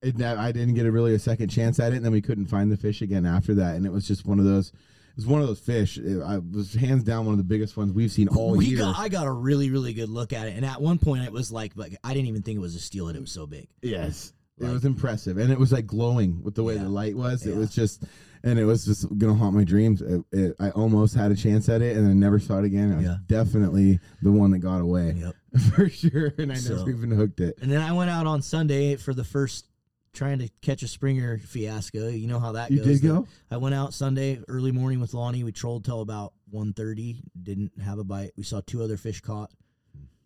it, 0.01 0.21
I 0.21 0.51
didn't 0.51 0.73
get 0.75 0.85
a 0.85 0.91
really 0.91 1.13
a 1.13 1.19
second 1.19 1.49
chance 1.49 1.79
at 1.79 1.93
it, 1.93 1.97
and 1.97 2.05
then 2.05 2.11
we 2.11 2.21
couldn't 2.21 2.47
find 2.47 2.71
the 2.71 2.77
fish 2.77 3.01
again 3.01 3.25
after 3.25 3.53
that, 3.55 3.75
and 3.75 3.85
it 3.85 3.91
was 3.91 4.07
just 4.07 4.25
one 4.25 4.39
of 4.39 4.45
those. 4.45 4.71
It 5.09 5.15
was 5.15 5.27
one 5.27 5.41
of 5.41 5.47
those 5.47 5.59
fish. 5.59 5.97
It, 5.97 6.21
I 6.21 6.37
was 6.37 6.73
hands 6.73 7.03
down 7.03 7.25
one 7.25 7.33
of 7.33 7.37
the 7.37 7.43
biggest 7.43 7.75
ones 7.77 7.91
we've 7.91 8.11
seen 8.11 8.27
all 8.29 8.55
we 8.55 8.65
year. 8.67 8.77
got 8.79 8.97
I 8.97 9.09
got 9.09 9.27
a 9.27 9.31
really 9.31 9.69
really 9.69 9.93
good 9.93 10.09
look 10.09 10.31
at 10.33 10.47
it, 10.47 10.55
and 10.55 10.65
at 10.65 10.81
one 10.81 10.97
point 10.99 11.23
it 11.23 11.31
was 11.31 11.51
like, 11.51 11.73
like 11.75 11.97
I 12.03 12.13
didn't 12.13 12.27
even 12.27 12.41
think 12.41 12.57
it 12.57 12.61
was 12.61 12.75
a 12.75 12.79
steelhead. 12.79 13.15
It 13.15 13.21
was 13.21 13.31
so 13.31 13.45
big. 13.47 13.67
yes, 13.81 14.33
Like- 14.57 14.69
it 14.69 14.73
was 14.73 14.85
impressive, 14.85 15.37
and 15.37 15.51
it 15.51 15.59
was 15.59 15.71
like 15.71 15.85
glowing 15.87 16.41
with 16.43 16.55
the 16.55 16.63
way 16.63 16.75
Yeah. 16.75 16.83
the 16.83 16.89
light 16.89 17.15
was. 17.15 17.45
It 17.45 17.51
Yeah. 17.51 17.57
was 17.57 17.73
just, 17.73 18.03
and 18.43 18.57
it 18.59 18.65
was 18.65 18.85
just 18.85 19.17
gonna 19.17 19.33
haunt 19.35 19.55
my 19.55 19.63
dreams. 19.63 20.01
It, 20.01 20.23
it, 20.31 20.55
I 20.59 20.69
almost 20.71 21.15
had 21.15 21.31
a 21.31 21.35
chance 21.35 21.67
at 21.69 21.81
it, 21.81 21.97
and 21.97 22.07
I 22.07 22.13
never 22.13 22.39
saw 22.39 22.59
it 22.59 22.65
again. 22.65 22.91
It 22.91 22.95
was 22.97 23.05
Yeah. 23.05 23.17
definitely 23.27 23.99
the 24.21 24.31
one 24.31 24.51
that 24.51 24.59
got 24.59 24.79
away 24.81 25.15
Yep. 25.17 25.35
for 25.75 25.89
sure, 25.89 26.33
and 26.37 26.51
I 26.51 26.55
So- 26.55 26.75
never 26.77 26.89
even 26.91 27.11
hooked 27.11 27.39
it. 27.41 27.57
And 27.61 27.71
then 27.71 27.81
I 27.81 27.91
went 27.93 28.09
out 28.09 28.27
on 28.27 28.41
Sunday 28.41 28.95
for 28.95 29.13
the 29.13 29.23
first 29.23 29.65
trying 30.13 30.39
to 30.39 30.49
catch 30.61 30.83
a 30.83 30.87
springer 30.87 31.37
fiasco. 31.37 32.07
You 32.07 32.27
know 32.27 32.39
how 32.39 32.53
that 32.53 32.71
You 32.71 32.77
goes. 32.77 32.99
did 32.99 33.01
go? 33.07 33.27
I 33.51 33.57
went 33.57 33.75
out 33.75 33.93
Sunday 33.93 34.39
early 34.47 34.71
morning 34.71 34.99
with 34.99 35.13
Lonnie. 35.13 35.43
We 35.43 35.51
trolled 35.51 35.85
till 35.85 36.01
about 36.01 36.33
1.30. 36.53 37.21
Didn't 37.41 37.71
have 37.81 37.99
a 37.99 38.03
bite. 38.03 38.31
We 38.35 38.43
saw 38.43 38.61
two 38.65 38.81
other 38.83 38.97
fish 38.97 39.21
caught. 39.21 39.51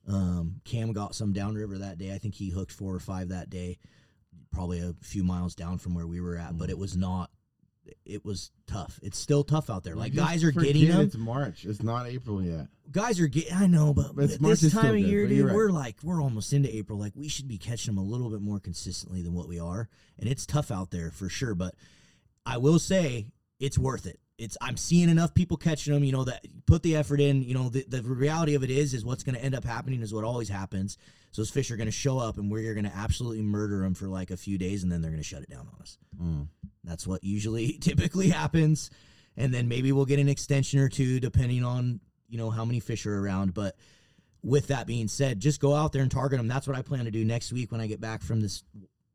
Um, 0.08 0.62
Cam 0.66 0.92
got 0.94 1.16
some 1.16 1.32
downriver 1.34 1.78
that 1.78 1.98
day. 1.98 2.13
I 2.13 2.18
think 2.18 2.36
he 2.36 2.50
hooked 2.50 2.72
four 2.72 2.94
or 2.94 3.00
five 3.00 3.30
that 3.30 3.50
day, 3.50 3.78
probably 4.52 4.80
a 4.80 4.94
few 5.02 5.24
miles 5.24 5.56
down 5.56 5.78
from 5.78 5.96
where 5.96 6.08
we 6.08 6.20
were 6.20 6.38
at. 6.38 6.58
But 6.58 6.70
it 6.70 6.78
was 6.78 6.96
not. 6.98 7.30
It 8.06 8.24
was 8.24 8.52
tough. 8.66 9.00
It's 9.04 9.18
still 9.18 9.44
tough 9.44 9.70
out 9.70 9.84
there. 9.84 9.96
Like 9.96 10.16
guys 10.16 10.44
are 10.44 10.52
getting 10.52 10.88
them. 10.88 11.02
It's 11.02 11.18
March. 11.18 11.66
It's 11.66 11.84
not 11.84 12.08
April 12.08 12.42
yet. 12.42 12.68
Guys 12.92 13.20
are 13.20 13.28
getting. 13.28 13.54
I 13.54 13.68
know, 13.68 13.94
but, 13.94 14.16
But 14.16 14.24
it's 14.25 14.34
th- 14.34 14.42
March 14.42 14.60
this 14.60 14.74
time 14.74 14.86
of 14.86 14.92
good, 14.92 15.08
year, 15.08 15.28
dude, 15.28 15.46
right. 15.48 15.56
we're 15.56 15.70
like 15.70 15.98
we're 16.04 16.22
almost 16.22 16.54
into 16.54 16.74
April. 16.74 16.98
Like 16.98 17.13
we 17.16 17.28
should 17.28 17.48
be 17.48 17.58
catching 17.58 17.96
them 17.96 18.04
a 18.04 18.08
little 18.08 18.30
bit 18.30 18.42
more 18.42 18.60
consistently 18.60 19.22
than 19.22 19.34
what 19.34 19.48
we 19.48 19.60
are, 19.60 19.90
and 20.18 20.30
it's 20.30 20.46
tough 20.46 20.72
out 20.72 20.92
there 20.92 21.12
for 21.12 21.28
sure. 21.30 21.56
But 21.56 21.75
I 22.46 22.58
will 22.58 22.80
say 22.80 23.28
it's 23.60 23.78
worth 23.78 24.06
it. 24.06 24.20
It's 24.38 24.58
I'm 24.62 24.78
seeing 24.78 25.10
enough 25.10 25.34
people 25.34 25.58
catching 25.58 25.94
them. 25.94 26.04
You 26.04 26.12
know 26.12 26.24
that 26.24 26.46
put 26.66 26.82
the 26.84 26.96
effort 26.96 27.20
in. 27.22 27.44
You 27.44 27.54
know 27.54 27.70
the, 27.70 27.86
the 27.88 28.02
reality 28.02 28.56
of 28.56 28.63
it 28.63 28.72
is 28.72 28.94
is 28.94 29.06
what's 29.06 29.24
going 29.24 29.36
to 29.36 29.44
end 29.44 29.54
up 29.56 29.63
happening 29.63 30.02
is 30.02 30.13
what 30.13 30.24
always 30.24 30.50
happens. 30.50 30.98
So 31.32 31.42
those 31.42 31.50
fish 31.52 31.70
are 31.72 31.78
going 31.78 31.88
to 31.88 31.92
show 31.92 32.18
up, 32.20 32.38
and 32.38 32.52
we're 32.52 32.74
going 32.74 32.86
to 32.86 32.96
absolutely 32.96 33.42
murder 33.44 33.80
them 33.80 33.94
for 33.94 34.08
like 34.08 34.32
a 34.32 34.38
few 34.38 34.58
days, 34.58 34.84
and 34.84 34.92
then 34.92 35.02
they're 35.02 35.12
going 35.12 35.22
to 35.22 35.28
shut 35.28 35.44
it 35.44 35.50
down 35.50 35.68
on 35.74 35.82
us. 35.82 35.98
Mm. 36.22 36.48
That's 36.84 37.06
what 37.08 37.24
usually 37.24 37.74
typically 37.82 38.30
happens. 38.30 38.90
And 39.38 39.52
then 39.54 39.68
maybe 39.68 39.92
we'll 39.92 40.06
get 40.06 40.20
an 40.20 40.30
extension 40.30 40.80
or 40.80 40.90
two 40.90 41.20
depending 41.20 41.63
on, 41.63 42.00
you 42.30 42.38
know, 42.38 42.52
how 42.52 42.66
many 42.66 42.80
fish 42.80 43.08
are 43.08 43.20
around. 43.20 43.54
But 43.56 43.75
with 44.44 44.68
that 44.68 44.86
being 44.86 45.08
said, 45.08 45.40
just 45.40 45.60
go 45.60 45.74
out 45.74 45.92
there 45.92 46.04
and 46.04 46.12
target 46.12 46.38
them. 46.38 46.48
That's 46.48 46.68
what 46.68 46.78
I 46.78 46.84
plan 46.84 47.06
to 47.06 47.12
do 47.12 47.25
next 47.25 47.52
week 47.52 47.72
when 47.72 47.82
I 47.82 47.88
get 47.88 48.00
back 48.00 48.22
from 48.22 48.42
this 48.42 48.63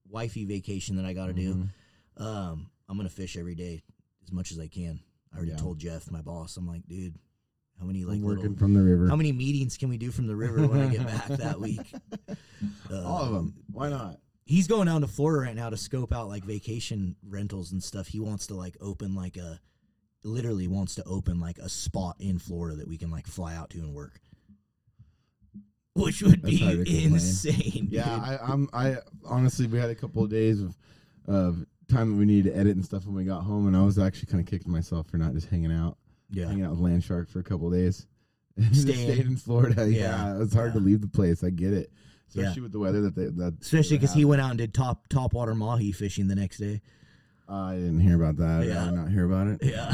wifey 0.08 0.44
vacation 0.44 0.96
that 0.96 1.04
I 1.04 1.12
got 1.12 1.26
to 1.26 1.34
Mhm. 1.34 1.36
do. 2.16 2.24
Um, 2.24 2.70
I'm 2.88 2.96
going 2.96 3.08
to 3.08 3.14
fish 3.14 3.36
every 3.36 3.54
day 3.54 3.82
as 4.24 4.32
much 4.32 4.50
as 4.50 4.58
I 4.58 4.66
can. 4.66 4.98
I 5.32 5.36
already 5.36 5.50
Yeah. 5.52 5.56
told 5.58 5.78
Jeff, 5.78 6.10
my 6.10 6.20
boss, 6.22 6.56
I'm 6.56 6.66
like, 6.66 6.86
dude, 6.86 7.14
how 7.78 7.84
many 7.86 8.04
like 8.04 8.20
working 8.20 8.42
little, 8.42 8.56
from 8.58 8.74
the 8.74 8.82
river. 8.82 9.08
how 9.08 9.16
many 9.16 9.30
meetings 9.32 9.76
can 9.76 9.88
we 9.88 9.98
do 9.98 10.10
from 10.10 10.26
the 10.26 10.34
river 10.36 10.66
when 10.66 10.80
I 10.80 10.88
get 10.88 11.06
back 11.06 11.26
that 11.28 11.60
week? 11.60 11.92
Uh, 12.90 13.02
All 13.04 13.22
of 13.22 13.32
them. 13.32 13.54
Why 13.72 13.88
not? 13.90 14.18
he's 14.44 14.66
going 14.66 14.86
down 14.86 15.02
to 15.02 15.06
Florida 15.06 15.44
right 15.46 15.54
now 15.54 15.68
to 15.68 15.76
scope 15.76 16.10
out 16.12 16.26
like 16.28 16.42
vacation 16.42 17.14
rentals 17.28 17.70
and 17.72 17.82
stuff. 17.84 18.06
He 18.08 18.18
wants 18.18 18.46
to 18.46 18.54
like 18.54 18.76
open 18.80 19.14
like 19.14 19.36
a 19.36 19.60
literally 20.24 20.66
wants 20.66 20.94
to 20.96 21.04
open 21.04 21.38
like 21.38 21.58
a 21.58 21.68
spot 21.68 22.16
in 22.18 22.38
Florida 22.38 22.76
that 22.78 22.88
we 22.88 22.96
can 22.96 23.10
like 23.10 23.26
fly 23.26 23.54
out 23.54 23.68
to 23.70 23.78
and 23.78 23.94
work. 23.94 24.20
Which 25.94 26.22
would 26.22 26.42
That's 26.42 26.54
be 26.56 27.04
insane. 27.04 27.88
Yeah. 27.90 28.08
I, 28.08 28.38
I'm. 28.52 28.68
I 28.72 28.96
honestly, 29.24 29.66
we 29.66 29.78
had 29.78 29.90
a 29.90 29.94
couple 29.96 30.22
of 30.22 30.30
days 30.30 30.62
of 30.62 30.76
of 31.26 31.66
time 31.88 32.10
that 32.12 32.16
we 32.18 32.26
needed 32.26 32.52
to 32.52 32.58
edit 32.58 32.76
and 32.76 32.84
stuff 32.84 33.06
when 33.06 33.14
we 33.14 33.24
got 33.24 33.42
home, 33.42 33.66
and 33.66 33.76
I 33.76 33.82
was 33.82 33.98
actually 33.98 34.26
kind 34.30 34.40
of 34.40 34.46
kicking 34.46 34.70
myself 34.72 35.08
for 35.08 35.16
not 35.18 35.32
just 35.34 35.48
hanging 35.48 35.72
out, 35.72 35.96
yeah. 36.30 36.46
hanging 36.46 36.64
out 36.64 36.70
with 36.72 36.80
Land 36.80 37.02
Shark 37.04 37.28
for 37.28 37.38
a 37.40 37.44
couple 37.44 37.70
days. 37.70 38.06
Stayed 38.72 39.20
in 39.20 39.36
Florida. 39.36 39.88
Yeah, 39.88 40.34
Yeah, 40.34 40.42
it's 40.42 40.54
hard 40.54 40.72
to 40.74 40.80
leave 40.80 41.00
the 41.00 41.08
place. 41.08 41.44
I 41.44 41.50
get 41.50 41.72
it, 41.72 41.90
Yeah. 42.32 42.42
especially 42.42 42.62
with 42.62 42.72
the 42.72 42.78
weather 42.78 43.00
that 43.02 43.14
they 43.14 43.26
that. 43.26 43.54
Especially 43.60 43.96
because 43.96 44.14
he 44.14 44.24
went 44.24 44.42
out 44.42 44.50
and 44.50 44.58
did 44.58 44.74
top 44.74 45.08
top 45.08 45.32
water 45.32 45.54
mahi 45.54 45.92
fishing 45.92 46.28
the 46.28 46.34
next 46.34 46.58
day. 46.58 46.80
I 47.50 47.76
didn't 47.76 48.00
hear 48.00 48.22
about 48.22 48.36
that. 48.36 48.66
Yeah. 48.66 48.82
I 48.82 48.84
did 48.86 48.94
not 48.94 49.08
hear 49.10 49.24
about 49.24 49.46
it. 49.46 49.60
Yeah. 49.62 49.88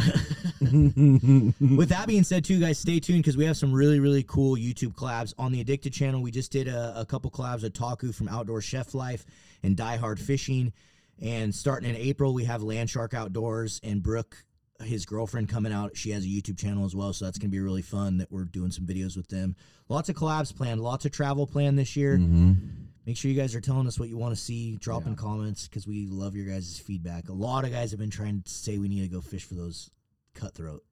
With 1.77 1.89
that 1.91 2.07
being 2.09 2.25
said, 2.25 2.45
too, 2.45 2.59
guys, 2.59 2.79
stay 2.81 2.99
tuned 2.99 3.21
because 3.23 3.37
we 3.37 3.45
have 3.45 3.57
some 3.57 3.73
really, 3.73 4.01
really 4.01 4.25
cool 4.25 4.57
YouTube 4.57 4.95
collabs 4.95 5.35
on 5.39 5.53
the 5.53 5.61
Addicted 5.61 5.93
channel. 5.93 6.21
We 6.21 6.33
just 6.33 6.51
did 6.51 6.67
a, 6.67 6.95
a 7.01 7.07
couple 7.07 7.31
collabs 7.31 7.63
with 7.63 7.73
Taku 7.75 8.11
from 8.11 8.29
Outdoor 8.29 8.61
Chef 8.61 8.93
Life 8.93 9.25
and 9.63 9.77
Die 9.77 9.97
Hard 9.97 10.19
Fishing. 10.19 10.73
And 11.21 11.55
starting 11.55 11.89
in 11.89 11.97
April, 11.97 12.35
we 12.35 12.45
have 12.45 12.63
Land 12.63 12.91
Shark 12.91 13.15
Outdoors 13.15 13.81
and 13.83 14.03
Brooke, 14.03 14.45
his 14.83 15.07
girlfriend, 15.07 15.49
coming 15.49 15.73
out. 15.73 15.97
She 15.97 16.11
has 16.11 16.25
a 16.25 16.29
YouTube 16.29 16.59
channel 16.59 16.85
as 16.85 16.95
well, 16.95 17.13
so 17.13 17.25
that's 17.25 17.39
going 17.39 17.51
to 17.51 17.55
be 17.55 17.61
really 17.61 17.83
fun 17.83 18.19
that 18.19 18.31
we're 18.33 18.45
doing 18.45 18.71
some 18.71 18.85
videos 18.85 19.17
with 19.17 19.29
them. 19.29 19.55
Lots 19.89 20.09
of 20.09 20.17
collabs 20.17 20.55
planned, 20.55 20.81
lots 20.81 21.05
of 21.05 21.13
travel 21.13 21.47
planned 21.47 21.79
this 21.79 21.95
year. 21.97 22.19
Mhm. 22.19 22.89
Make 23.07 23.17
sure 23.19 23.31
you 23.31 23.37
guys 23.37 23.55
are 23.55 23.61
telling 23.61 23.87
us 23.87 23.99
what 23.99 24.09
you 24.09 24.17
want 24.17 24.35
to 24.35 24.41
see. 24.41 24.77
Drop 24.77 25.07
in 25.07 25.15
comments 25.15 25.69
because 25.69 25.87
we 25.87 26.07
love 26.07 26.35
your 26.35 26.47
guys' 26.47 26.79
feedback. 26.79 27.29
A 27.29 27.35
lot 27.35 27.65
of 27.67 27.71
guys 27.71 27.91
have 27.91 28.01
been 28.01 28.09
trying 28.11 28.43
to 28.43 28.51
say 28.51 28.79
we 28.79 28.89
need 28.89 29.03
to 29.03 29.09
go 29.09 29.21
fish 29.21 29.45
for 29.45 29.55
those 29.55 29.91
cutthroat 30.33 30.83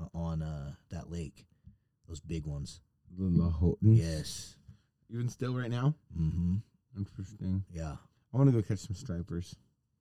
uh, 0.00 0.06
on 0.12 0.42
uh, 0.42 0.74
that 0.90 1.08
lake, 1.10 1.46
those 2.08 2.20
big 2.20 2.46
ones. 2.46 2.80
The 3.16 3.22
Lahontans. 3.24 3.76
Yes. 3.82 4.56
Even 5.08 5.28
still 5.28 5.54
right 5.54 5.70
now. 5.70 5.94
Mm-hmm. 6.18 6.56
Interesting. 6.98 7.64
Yeah. 7.72 7.96
I 8.36 8.38
want 8.38 8.50
to 8.54 8.60
go 8.60 8.66
catch 8.66 8.80
some 8.80 8.94
stripers. 8.94 9.56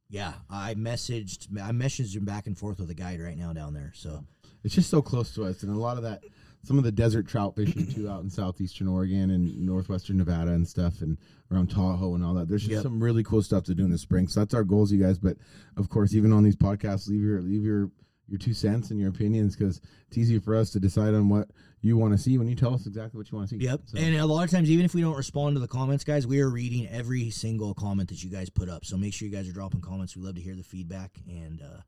Yeah. 0.10 0.34
I 0.50 0.76
messaged. 0.76 1.48
I 1.62 1.72
messaged 1.72 2.16
him 2.16 2.26
back 2.26 2.48
and 2.48 2.58
forth 2.58 2.80
with 2.80 2.90
a 2.90 2.94
guide 2.94 3.22
right 3.22 3.38
now 3.38 3.54
down 3.54 3.74
there. 3.74 3.92
So 3.96 4.26
It's 4.64 4.76
just 4.76 4.90
so 4.90 5.02
close 5.02 5.34
to 5.36 5.46
us, 5.46 5.64
and 5.64 5.74
a 5.74 5.80
lot 5.80 5.96
of 5.98 6.04
that, 6.04 6.24
some 6.64 6.78
of 6.78 6.84
the 6.84 6.92
desert 6.92 7.28
trout 7.28 7.56
fishing 7.56 7.88
too, 7.88 8.10
out 8.10 8.24
in 8.24 8.30
southeastern 8.30 8.88
Oregon 8.88 9.32
and 9.32 9.66
northwestern 9.66 10.18
Nevada 10.18 10.52
and 10.52 10.68
stuff, 10.68 11.02
and 11.02 11.18
around 11.52 11.70
Tahoe 11.72 12.16
and 12.16 12.24
all 12.26 12.34
that. 12.34 12.48
There's 12.50 12.64
just 12.64 12.72
Yep. 12.74 12.84
some 12.84 13.02
really 13.02 13.24
cool 13.24 13.42
stuff 13.42 13.64
to 13.66 13.76
do 13.76 13.86
in 13.86 13.92
the 13.92 13.98
spring. 13.98 14.28
So 14.28 14.42
that's 14.42 14.54
our 14.54 14.64
goals, 14.64 14.92
you 14.92 15.00
guys. 15.02 15.18
But 15.18 15.38
of 15.78 15.88
course, 15.90 16.14
even 16.14 16.34
on 16.34 16.44
these 16.44 16.56
podcasts, 16.58 17.08
leave 17.08 17.22
your 17.22 17.42
leave 17.42 17.64
your 17.64 17.90
your 18.28 18.38
two 18.40 18.54
cents 18.54 18.90
and 18.92 19.00
your 19.00 19.10
opinions 19.10 19.56
because 19.56 19.82
it's 20.08 20.18
easy 20.18 20.40
for 20.40 20.56
us 20.56 20.72
to 20.72 20.80
decide 20.80 21.14
on 21.14 21.30
what 21.30 21.48
you 21.82 21.96
want 21.98 22.12
to 22.14 22.18
see 22.18 22.38
when 22.40 22.48
you 22.48 22.56
tell 22.56 22.74
us 22.74 22.88
exactly 22.88 23.18
what 23.20 23.32
you 23.32 23.38
want 23.38 23.50
to 23.50 23.56
see. 23.58 23.64
Yep. 23.64 23.82
So, 23.86 23.98
And 24.00 24.16
a 24.16 24.26
lot 24.26 24.44
of 24.44 24.50
times, 24.50 24.72
even 24.72 24.84
if 24.86 24.96
we 24.96 25.02
don't 25.02 25.16
respond 25.16 25.56
to 25.56 25.60
the 25.60 25.68
comments, 25.68 26.04
guys, 26.04 26.26
we 26.26 26.42
are 26.42 26.50
reading 26.50 26.88
every 26.90 27.30
single 27.30 27.74
comment 27.76 28.10
that 28.10 28.24
you 28.24 28.30
guys 28.32 28.50
put 28.50 28.68
up. 28.70 28.84
So 28.86 28.98
make 28.98 29.14
sure 29.14 29.28
you 29.28 29.34
guys 29.36 29.48
are 29.48 29.54
dropping 29.54 29.82
comments. 29.82 30.16
We 30.16 30.24
love 30.24 30.36
to 30.36 30.42
hear 30.42 30.56
the 30.56 30.64
feedback. 30.64 31.12
And 31.28 31.62
uh, 31.62 31.82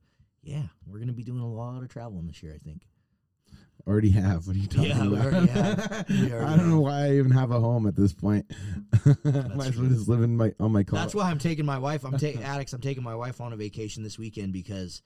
yeah, 0.43 0.63
we're 0.85 0.99
going 0.99 1.07
to 1.07 1.13
be 1.13 1.23
doing 1.23 1.41
a 1.41 1.51
lot 1.51 1.81
of 1.81 1.89
traveling 1.89 2.27
this 2.27 2.43
year, 2.43 2.53
I 2.53 2.59
think. 2.59 2.83
already 3.87 4.11
have. 4.11 4.45
What 4.45 4.55
are 4.55 4.59
you 4.59 4.67
talking 4.67 4.89
Yeah, 4.91 5.03
about? 5.07 5.25
already 5.25 5.47
have. 5.47 6.05
We 6.09 6.15
already 6.33 6.45
I 6.45 6.57
don't 6.57 6.69
know 6.69 6.81
why 6.81 7.05
I 7.05 7.11
even 7.13 7.31
have 7.31 7.49
a 7.49 7.59
home 7.59 7.87
at 7.87 7.95
this 7.95 8.13
point. 8.13 8.45
Might 9.25 9.69
as 9.69 9.77
well 9.77 9.89
just 9.89 10.07
live 10.07 10.21
in 10.21 10.37
my 10.37 10.53
on 10.59 10.71
my 10.71 10.83
car. 10.83 10.99
That's 10.99 11.15
why 11.15 11.31
I'm 11.31 11.39
taking 11.39 11.65
my 11.65 11.79
wife. 11.79 12.03
I'm 12.03 12.17
taking 12.19 12.43
Addicts. 12.43 12.73
I'm 12.73 12.81
taking 12.81 13.03
my 13.03 13.15
wife 13.15 13.41
on 13.41 13.51
a 13.53 13.55
vacation 13.55 14.03
this 14.03 14.19
weekend 14.19 14.53
because 14.53 15.01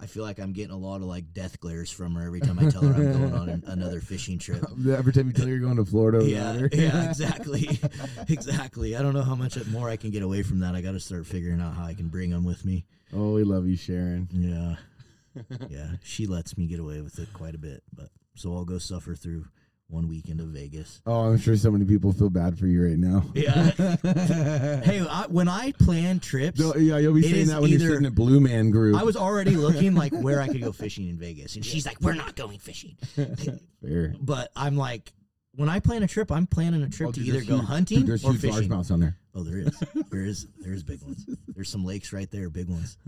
I 0.00 0.06
feel 0.06 0.22
like 0.22 0.38
I'm 0.38 0.52
getting 0.52 0.70
a 0.70 0.78
lot 0.78 0.96
of 0.96 1.02
like 1.08 1.32
death 1.32 1.58
glares 1.58 1.90
from 1.90 2.14
her 2.14 2.24
every 2.24 2.40
time 2.40 2.58
I 2.58 2.70
tell 2.70 2.82
her 2.82 2.94
I'm 2.94 3.12
going 3.12 3.34
on 3.34 3.48
an, 3.48 3.64
another 3.66 4.00
fishing 4.00 4.38
trip. 4.38 4.64
Every 4.88 5.12
time 5.12 5.26
you 5.26 5.32
tell 5.32 5.46
her 5.46 5.50
you're 5.50 5.58
going 5.58 5.76
to 5.76 5.84
Florida, 5.84 6.24
Yeah, 6.24 6.68
yeah, 6.72 7.08
exactly, 7.08 7.80
exactly. 8.28 8.94
I 8.94 9.02
don't 9.02 9.12
know 9.14 9.22
how 9.22 9.34
much 9.34 9.58
more 9.66 9.88
I 9.90 9.96
can 9.96 10.10
get 10.10 10.22
away 10.22 10.44
from 10.44 10.60
that. 10.60 10.76
I 10.76 10.82
got 10.82 10.92
to 10.92 11.00
start 11.00 11.26
figuring 11.26 11.60
out 11.60 11.74
how 11.74 11.84
I 11.84 11.94
can 11.94 12.08
bring 12.08 12.30
them 12.30 12.44
with 12.44 12.64
me. 12.64 12.86
oh, 13.12 13.32
we 13.32 13.42
love 13.42 13.66
you, 13.66 13.76
Sharon. 13.76 14.28
Yeah, 14.32 14.76
yeah. 15.68 15.88
She 16.04 16.26
lets 16.26 16.56
me 16.56 16.66
get 16.68 16.78
away 16.78 17.00
with 17.00 17.18
it 17.18 17.32
quite 17.32 17.56
a 17.56 17.58
bit, 17.58 17.82
but 17.92 18.10
so 18.36 18.54
I'll 18.54 18.64
go 18.64 18.78
suffer 18.78 19.16
through 19.16 19.46
one 19.88 20.06
weekend 20.06 20.38
of 20.40 20.48
Vegas. 20.48 21.00
Oh, 21.06 21.20
I'm 21.30 21.38
sure 21.38 21.56
so 21.56 21.70
many 21.70 21.84
people 21.86 22.12
feel 22.12 22.28
bad 22.30 22.58
for 22.58 22.66
you 22.66 22.84
right 22.86 22.98
now. 22.98 23.24
Yeah. 23.34 23.70
hey, 24.82 25.00
I, 25.08 25.24
when 25.28 25.48
I 25.48 25.72
plan 25.72 26.20
trips, 26.20 26.60
No, 26.60 26.74
yeah, 26.76 26.98
you'll 26.98 27.14
be 27.14 27.22
saying 27.22 27.46
that 27.48 27.60
when 27.62 27.70
you're 27.70 27.80
either- 27.80 27.90
sitting 27.92 28.06
at 28.06 28.14
Blue 28.14 28.38
Man 28.40 28.70
Group. 28.70 28.96
I 29.00 29.02
was 29.02 29.16
already 29.16 29.52
looking 29.56 29.94
like 29.94 30.12
where 30.22 30.40
I 30.42 30.48
could 30.48 30.60
go 30.62 30.72
fishing 30.72 31.08
in 31.08 31.16
Vegas, 31.18 31.56
and 31.56 31.64
she's 31.64 31.86
like, 31.86 32.00
"We're 32.02 32.12
not 32.14 32.36
going 32.36 32.58
fishing." 32.58 32.96
Fair. 33.82 34.14
But 34.20 34.50
I'm 34.54 34.76
like, 34.76 35.10
when 35.54 35.68
I 35.70 35.80
plan 35.80 36.02
a 36.02 36.06
trip, 36.08 36.30
I'm 36.30 36.46
planning 36.46 36.82
a 36.82 36.90
trip 36.90 37.08
Oh, 37.08 37.12
to 37.12 37.20
either 37.22 37.40
go 37.42 37.56
huge- 37.56 37.64
hunting 37.66 37.98
dude, 38.00 38.08
there's 38.08 38.24
or 38.24 38.32
huge 38.32 38.42
fishing. 38.42 38.68
largemouths 38.68 38.90
on 38.90 39.00
there. 39.00 39.16
Oh, 39.34 39.42
there 39.42 39.58
is. 39.58 39.82
There 40.10 40.24
is. 40.24 40.46
There's 40.58 40.82
big 40.82 41.00
ones. 41.02 41.24
There's 41.48 41.70
some 41.70 41.84
lakes 41.84 42.12
right 42.12 42.30
there, 42.30 42.50
big 42.50 42.68
ones. 42.68 42.98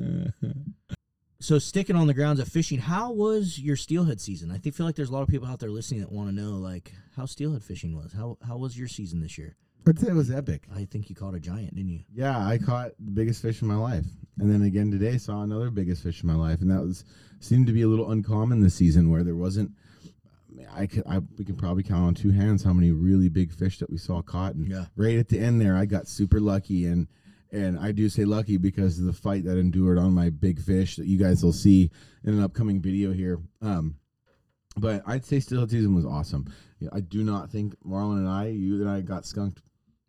So 1.43 1.59
sticking 1.59 1.97
on 1.97 2.07
the 2.07 2.13
grounds 2.13 2.39
of 2.39 2.49
fishing, 2.49 2.79
how 2.79 3.13
was 3.13 3.59
your 3.59 3.75
steelhead 3.77 4.21
season? 4.21 4.51
I 4.51 4.59
think 4.59 4.75
feel 4.75 4.85
like 4.85 4.95
there's 4.95 5.09
a 5.09 5.13
lot 5.13 5.23
of 5.23 5.29
people 5.29 5.49
out 5.49 5.59
there 5.59 5.71
listening 5.71 6.01
that 6.01 6.13
want 6.13 6.29
to 6.29 6.35
know 6.35 6.59
like 6.59 6.93
how 7.17 7.25
steelhead 7.25 7.63
fishing 7.65 7.97
was. 7.97 8.13
How 8.13 8.37
how 8.47 8.59
was 8.59 8.79
your 8.79 8.89
season 8.89 9.21
this 9.23 9.39
year? 9.39 9.57
I'd 9.89 9.99
say 9.99 10.09
it 10.09 10.15
was 10.15 10.31
epic. 10.31 10.65
I 10.77 10.85
think 10.85 11.09
you 11.09 11.17
caught 11.17 11.35
a 11.35 11.41
giant, 11.41 11.75
didn't 11.75 11.91
you? 11.91 12.01
Yeah, 12.15 12.39
I 12.47 12.59
caught 12.59 12.91
the 13.03 13.11
biggest 13.11 13.41
fish 13.41 13.63
in 13.63 13.69
my 13.69 13.75
life, 13.77 14.05
and 14.39 14.53
then 14.53 14.63
again 14.63 14.91
today 14.91 15.17
saw 15.17 15.43
another 15.43 15.71
biggest 15.71 16.03
fish 16.03 16.23
in 16.23 16.27
my 16.29 16.35
life, 16.35 16.61
and 16.61 16.71
that 16.71 16.83
was 16.83 17.07
seemed 17.41 17.67
to 17.69 17.73
be 17.73 17.83
a 17.83 17.89
little 17.89 18.11
uncommon 18.11 18.61
this 18.61 18.75
season 18.75 19.09
where 19.09 19.25
there 19.25 19.35
wasn't. 19.35 19.73
I 20.75 20.87
could, 20.87 21.05
I 21.09 21.21
we 21.39 21.47
can 21.47 21.57
probably 21.57 21.83
count 21.83 22.05
on 22.05 22.15
two 22.15 22.33
hands 22.33 22.63
how 22.63 22.75
many 22.75 22.91
really 22.91 23.31
big 23.31 23.51
fish 23.51 23.79
that 23.79 23.89
we 23.89 23.97
saw 23.97 24.21
caught, 24.21 24.55
and 24.57 24.69
Yeah. 24.69 24.85
right 24.95 25.17
at 25.17 25.29
the 25.29 25.39
end 25.41 25.59
there, 25.59 25.75
I 25.75 25.87
got 25.87 26.07
super 26.07 26.39
lucky, 26.39 26.85
and 26.85 27.09
and 27.53 27.79
I 27.79 27.93
do 27.93 28.09
say 28.09 28.25
lucky 28.25 28.57
because 28.57 28.99
of 28.99 29.05
the 29.05 29.13
fight 29.13 29.45
that 29.45 29.59
endured 29.59 29.99
on 29.99 30.13
my 30.13 30.31
big 30.31 30.61
fish 30.61 30.97
that 30.97 31.07
you 31.07 31.19
guys 31.19 31.43
will 31.43 31.53
see 31.53 31.91
in 32.25 32.35
an 32.35 32.43
upcoming 32.43 32.81
video 32.81 33.13
here. 33.13 33.41
Um, 33.61 33.97
but 34.77 35.03
I'd 35.07 35.25
say 35.25 35.41
steelhead 35.41 35.71
season 35.71 35.95
was 35.95 36.07
awesome. 36.07 36.53
I 36.93 37.01
do 37.01 37.25
not 37.25 37.51
think 37.51 37.75
Marlon 37.85 38.19
and 38.19 38.29
I, 38.29 38.47
you 38.49 38.81
and 38.81 38.89
I, 38.89 39.01
got 39.01 39.27
skunked 39.27 39.61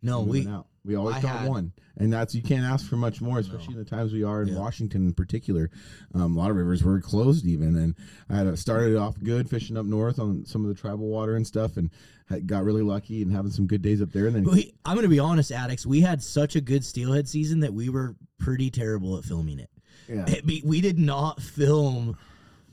No, 0.02 0.22
we 0.22 0.46
out. 0.46 0.66
We 0.84 0.96
always 0.96 1.16
I 1.16 1.20
got 1.22 1.40
had- 1.40 1.48
one, 1.48 1.72
and 1.96 2.12
that's 2.12 2.34
you 2.34 2.42
can't 2.42 2.64
ask 2.64 2.88
for 2.88 2.96
much 2.96 3.20
more, 3.20 3.38
especially 3.38 3.74
in 3.74 3.78
the 3.78 3.84
times 3.84 4.12
we 4.12 4.24
are 4.24 4.42
in 4.42 4.48
Yeah. 4.48 4.58
Washington 4.58 5.06
in 5.06 5.12
particular. 5.12 5.70
Um, 6.14 6.36
a 6.36 6.40
lot 6.40 6.50
of 6.50 6.56
rivers 6.56 6.82
were 6.82 7.00
closed 7.00 7.46
even, 7.46 7.76
and 7.76 7.94
I 8.28 8.36
had 8.36 8.46
uh, 8.48 8.56
started 8.56 8.96
off 8.96 9.14
good 9.22 9.48
fishing 9.48 9.76
up 9.76 9.86
north 9.86 10.18
on 10.18 10.44
some 10.44 10.62
of 10.64 10.68
the 10.68 10.74
tribal 10.80 11.06
water 11.06 11.36
and 11.36 11.46
stuff, 11.46 11.76
and 11.76 11.90
had, 12.28 12.46
got 12.48 12.64
really 12.64 12.82
lucky 12.82 13.22
and 13.22 13.32
having 13.32 13.52
some 13.52 13.66
good 13.68 13.82
days 13.82 14.02
up 14.02 14.10
there. 14.10 14.26
And 14.26 14.34
then 14.34 14.44
we, 14.44 14.72
I'm 14.84 14.94
going 14.96 15.04
to 15.04 15.08
be 15.08 15.20
honest, 15.20 15.52
addicts. 15.52 15.86
We 15.86 16.00
had 16.00 16.20
such 16.22 16.56
a 16.56 16.60
good 16.60 16.84
steelhead 16.84 17.28
season 17.28 17.60
that 17.60 17.72
we 17.72 17.88
were 17.88 18.16
pretty 18.40 18.68
terrible 18.70 19.16
at 19.18 19.24
filming 19.24 19.60
it. 19.60 19.70
yeah, 20.08 20.24
It 20.28 20.44
be- 20.44 20.62
we 20.64 20.80
did 20.80 20.98
not 20.98 21.40
film 21.40 22.18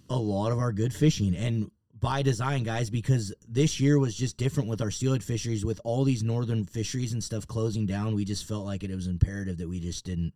a 0.09 0.17
lot 0.17 0.51
of 0.51 0.57
our 0.57 0.71
good 0.71 0.93
fishing 0.95 1.35
and 1.35 1.69
by 1.99 2.21
design 2.21 2.63
guys 2.63 2.89
because 2.89 3.33
this 3.47 3.79
year 3.79 3.99
was 3.99 4.15
just 4.15 4.37
different 4.37 4.69
with 4.69 4.81
our 4.81 4.91
steelhead 4.91 5.23
fisheries 5.23 5.65
with 5.65 5.81
all 5.83 6.03
these 6.03 6.23
northern 6.23 6.65
fisheries 6.65 7.13
and 7.13 7.23
stuff 7.23 7.47
closing 7.47 7.85
down 7.85 8.15
we 8.15 8.25
just 8.25 8.47
felt 8.47 8.65
like 8.65 8.83
it, 8.83 8.93
was 8.95 9.07
imperative 9.07 9.57
that 9.57 9.69
we 9.69 9.79
just 9.79 10.05
didn't 10.05 10.33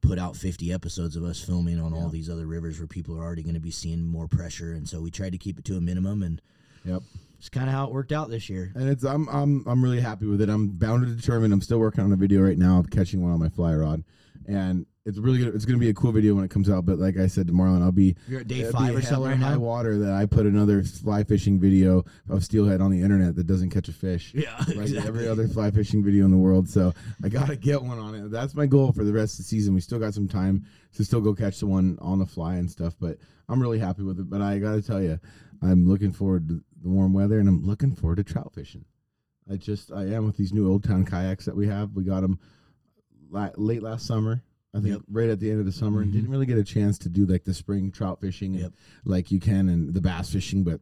put 0.00 0.18
out 0.18 0.36
50 0.36 0.72
episodes 0.72 1.16
of 1.16 1.24
us 1.24 1.42
filming 1.42 1.80
on 1.80 1.94
all 1.94 2.08
these 2.08 2.28
other 2.28 2.46
rivers 2.46 2.78
where 2.78 2.86
people 2.86 3.16
are 3.18 3.22
already 3.22 3.42
going 3.42 3.54
to 3.54 3.60
be 3.60 3.70
seeing 3.70 4.04
more 4.04 4.28
pressure 4.28 4.72
and 4.72 4.88
so 4.88 5.00
we 5.00 5.10
tried 5.10 5.32
to 5.32 5.38
keep 5.38 5.58
it 5.58 5.64
to 5.64 5.76
a 5.76 5.80
minimum 5.80 6.22
and 6.22 6.42
yep. 6.84 7.02
it's 7.38 7.48
kind 7.48 7.68
of 7.68 7.74
how 7.74 7.86
it 7.86 7.92
worked 7.92 8.12
out 8.12 8.28
this 8.28 8.50
year 8.50 8.72
And 8.74 8.88
it's 8.88 9.04
I'm 9.04 9.28
I'm 9.28 9.64
I'm 9.66 9.82
really 9.82 10.00
happy 10.00 10.26
with 10.26 10.40
it. 10.42 10.48
I'm 10.48 10.68
bound 10.68 11.06
to 11.06 11.14
determine. 11.14 11.52
I'm 11.52 11.62
still 11.62 11.78
working 11.78 12.04
on 12.04 12.12
a 12.12 12.16
video 12.16 12.42
right 12.42 12.58
now 12.58 12.78
of 12.78 12.90
catching 12.90 13.22
one 13.22 13.32
on 13.32 13.40
my 13.40 13.48
fly 13.48 13.74
rod, 13.74 14.04
and 14.46 14.86
it's 15.06 15.18
really 15.18 15.38
good. 15.38 15.54
It's 15.54 15.66
going 15.66 15.78
to 15.78 15.80
be 15.84 15.90
a 15.90 15.94
cool 15.94 16.12
video 16.12 16.34
when 16.34 16.44
it 16.44 16.50
comes 16.50 16.70
out. 16.70 16.86
But 16.86 16.98
like 16.98 17.18
I 17.18 17.26
said 17.26 17.46
to 17.48 17.52
Marlon, 17.52 17.82
I'll 17.82 17.92
be 17.92 18.16
you're 18.26 18.40
at 18.40 18.48
day 18.48 18.64
five 18.70 18.96
or 18.96 19.02
something 19.02 19.30
right 19.30 19.38
high 19.38 19.52
now 19.52 19.58
water 19.58 19.98
that 19.98 20.12
I 20.12 20.24
put 20.24 20.46
another 20.46 20.82
fly 20.82 21.24
fishing 21.24 21.60
video 21.60 22.04
of 22.30 22.42
steelhead 22.42 22.80
on 22.80 22.90
the 22.90 23.02
internet 23.02 23.36
that 23.36 23.46
doesn't 23.46 23.68
catch 23.70 23.88
a 23.88 23.92
fish. 23.92 24.32
yeah 24.34 24.56
Like 24.68 24.76
exactly. 24.76 25.06
every 25.06 25.28
other 25.28 25.46
fly 25.46 25.70
fishing 25.70 26.02
video 26.02 26.24
in 26.24 26.30
the 26.30 26.38
world. 26.38 26.68
So 26.68 26.94
I 27.22 27.28
gotta 27.28 27.56
get 27.56 27.82
one 27.82 27.98
on 27.98 28.14
it. 28.14 28.30
That's 28.30 28.54
my 28.54 28.64
goal 28.64 28.92
for 28.92 29.04
the 29.04 29.12
rest 29.12 29.34
of 29.34 29.38
the 29.38 29.44
season. 29.44 29.74
We 29.74 29.80
still 29.80 29.98
got 29.98 30.14
some 30.14 30.26
time 30.26 30.64
to 30.94 31.04
still 31.04 31.20
go 31.20 31.34
catch 31.34 31.60
the 31.60 31.66
one 31.66 31.98
on 32.00 32.18
the 32.18 32.26
fly 32.26 32.54
and 32.54 32.70
stuff, 32.70 32.94
but 32.98 33.18
I'm 33.48 33.60
really 33.60 33.78
happy 33.78 34.02
with 34.04 34.18
it. 34.18 34.30
But 34.30 34.40
I 34.40 34.58
gotta 34.58 34.80
tell 34.80 35.02
you, 35.02 35.20
I'm 35.60 35.86
looking 35.86 36.12
forward 36.12 36.48
to 36.48 36.62
the 36.82 36.88
warm 36.88 37.12
weather 37.12 37.38
and 37.38 37.48
I'm 37.48 37.62
looking 37.66 37.94
forward 37.94 38.16
to 38.16 38.24
trout 38.24 38.52
fishing. 38.54 38.86
I 39.50 39.56
just 39.56 39.92
I 39.92 40.04
am 40.04 40.24
with 40.24 40.38
these 40.38 40.54
new 40.54 40.66
Old 40.70 40.82
Town 40.84 41.04
kayaks 41.04 41.44
that 41.44 41.54
we 41.54 41.66
have. 41.66 41.92
We 41.92 42.04
got 42.04 42.22
them 42.22 42.38
late 43.30 43.82
last 43.82 44.06
summer. 44.06 44.42
I 44.74 44.80
think 44.80 44.94
Yep. 44.94 45.02
right 45.10 45.28
at 45.30 45.38
the 45.40 45.50
end 45.50 45.60
of 45.60 45.66
the 45.66 45.72
summer, 45.72 46.00
and 46.00 46.10
Mhm. 46.10 46.14
didn't 46.14 46.30
really 46.30 46.46
get 46.46 46.58
a 46.58 46.64
chance 46.64 46.98
to 46.98 47.08
do 47.08 47.24
like 47.24 47.44
the 47.44 47.54
spring 47.54 47.90
trout 47.92 48.20
fishing, 48.20 48.54
Yep. 48.54 48.74
like 49.04 49.30
you 49.30 49.38
can, 49.40 49.68
and 49.68 49.94
the 49.94 50.00
bass 50.00 50.30
fishing. 50.30 50.64
But 50.64 50.80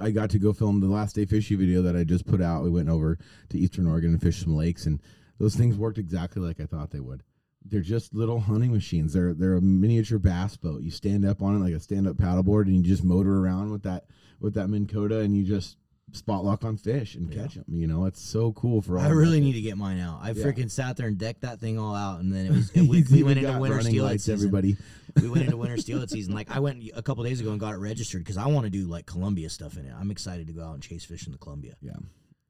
I 0.00 0.10
got 0.10 0.30
to 0.30 0.38
go 0.40 0.52
film 0.52 0.80
the 0.80 0.88
last 0.88 1.14
day 1.14 1.24
fishy 1.24 1.54
video 1.54 1.80
that 1.82 1.96
I 1.96 2.02
just 2.02 2.26
put 2.26 2.40
out. 2.40 2.64
We 2.64 2.70
went 2.70 2.88
over 2.88 3.18
to 3.50 3.58
Eastern 3.58 3.86
Oregon 3.86 4.10
and 4.10 4.20
fished 4.20 4.42
some 4.42 4.54
lakes, 4.56 4.86
and 4.86 5.00
those 5.38 5.54
things 5.54 5.76
worked 5.78 5.98
exactly 5.98 6.42
like 6.42 6.60
I 6.60 6.66
thought 6.66 6.90
they 6.90 7.00
would. 7.00 7.22
They're 7.64 7.80
just 7.80 8.12
little 8.14 8.40
hunting 8.40 8.72
machines. 8.72 9.12
They're 9.12 9.34
they're 9.34 9.54
a 9.56 9.60
miniature 9.62 10.18
bass 10.18 10.56
boat. 10.56 10.82
You 10.82 10.90
stand 10.90 11.24
up 11.24 11.42
on 11.42 11.54
it 11.56 11.60
like 11.60 11.74
a 11.74 11.80
stand 11.80 12.08
up 12.08 12.16
paddleboard, 12.16 12.62
and 12.66 12.76
you 12.76 12.82
just 12.82 13.04
motor 13.04 13.38
around 13.38 13.70
with 13.70 13.82
that 13.82 14.06
with 14.40 14.54
that 14.54 14.68
Minn 14.68 14.86
Kota, 14.86 15.20
and 15.20 15.36
you 15.36 15.44
just 15.44 15.76
spot 16.12 16.44
lock 16.44 16.64
on 16.64 16.76
fish 16.76 17.14
and 17.16 17.32
Yeah. 17.32 17.42
catch 17.42 17.54
them. 17.54 17.64
You 17.68 17.86
know, 17.86 18.04
it's 18.06 18.20
so 18.20 18.52
cool 18.52 18.80
for 18.80 18.98
all. 18.98 19.04
I 19.04 19.08
really 19.08 19.40
need 19.40 19.54
to 19.54 19.60
get 19.60 19.76
mine 19.76 19.98
out. 19.98 20.20
I 20.22 20.30
Yeah. 20.30 20.44
freaking 20.44 20.70
sat 20.70 20.96
there 20.96 21.08
and 21.08 21.18
decked 21.18 21.40
that 21.42 21.58
thing 21.60 21.78
all 21.78 21.94
out, 21.94 22.20
and 22.20 22.32
then 22.32 22.46
it 22.46 22.50
was 22.52 22.72
we, 22.74 22.98
He's 22.98 23.10
we 23.10 23.22
went 23.22 23.38
into 23.38 23.58
winter 23.58 23.80
steelhead 23.82 24.20
season. 24.20 24.34
Everybody, 24.34 24.76
we 25.20 25.28
went 25.28 25.44
into 25.44 25.56
winter 25.56 25.76
steelhead 25.76 26.10
season. 26.10 26.32
Like 26.34 26.50
I 26.50 26.60
went 26.60 26.82
a 26.94 27.02
couple 27.02 27.24
days 27.24 27.40
ago 27.40 27.50
and 27.50 27.60
got 27.60 27.74
it 27.74 27.78
registered 27.78 28.22
because 28.22 28.36
I 28.36 28.46
want 28.46 28.64
to 28.64 28.70
do 28.70 28.86
like 28.86 29.06
Columbia 29.06 29.50
stuff 29.50 29.76
in 29.76 29.84
it. 29.84 29.92
I'm 29.98 30.10
excited 30.10 30.46
to 30.46 30.52
go 30.52 30.62
out 30.62 30.74
and 30.74 30.82
chase 30.82 31.04
fish 31.04 31.26
in 31.26 31.32
the 31.32 31.38
Columbia. 31.38 31.74
yeah, 31.82 31.96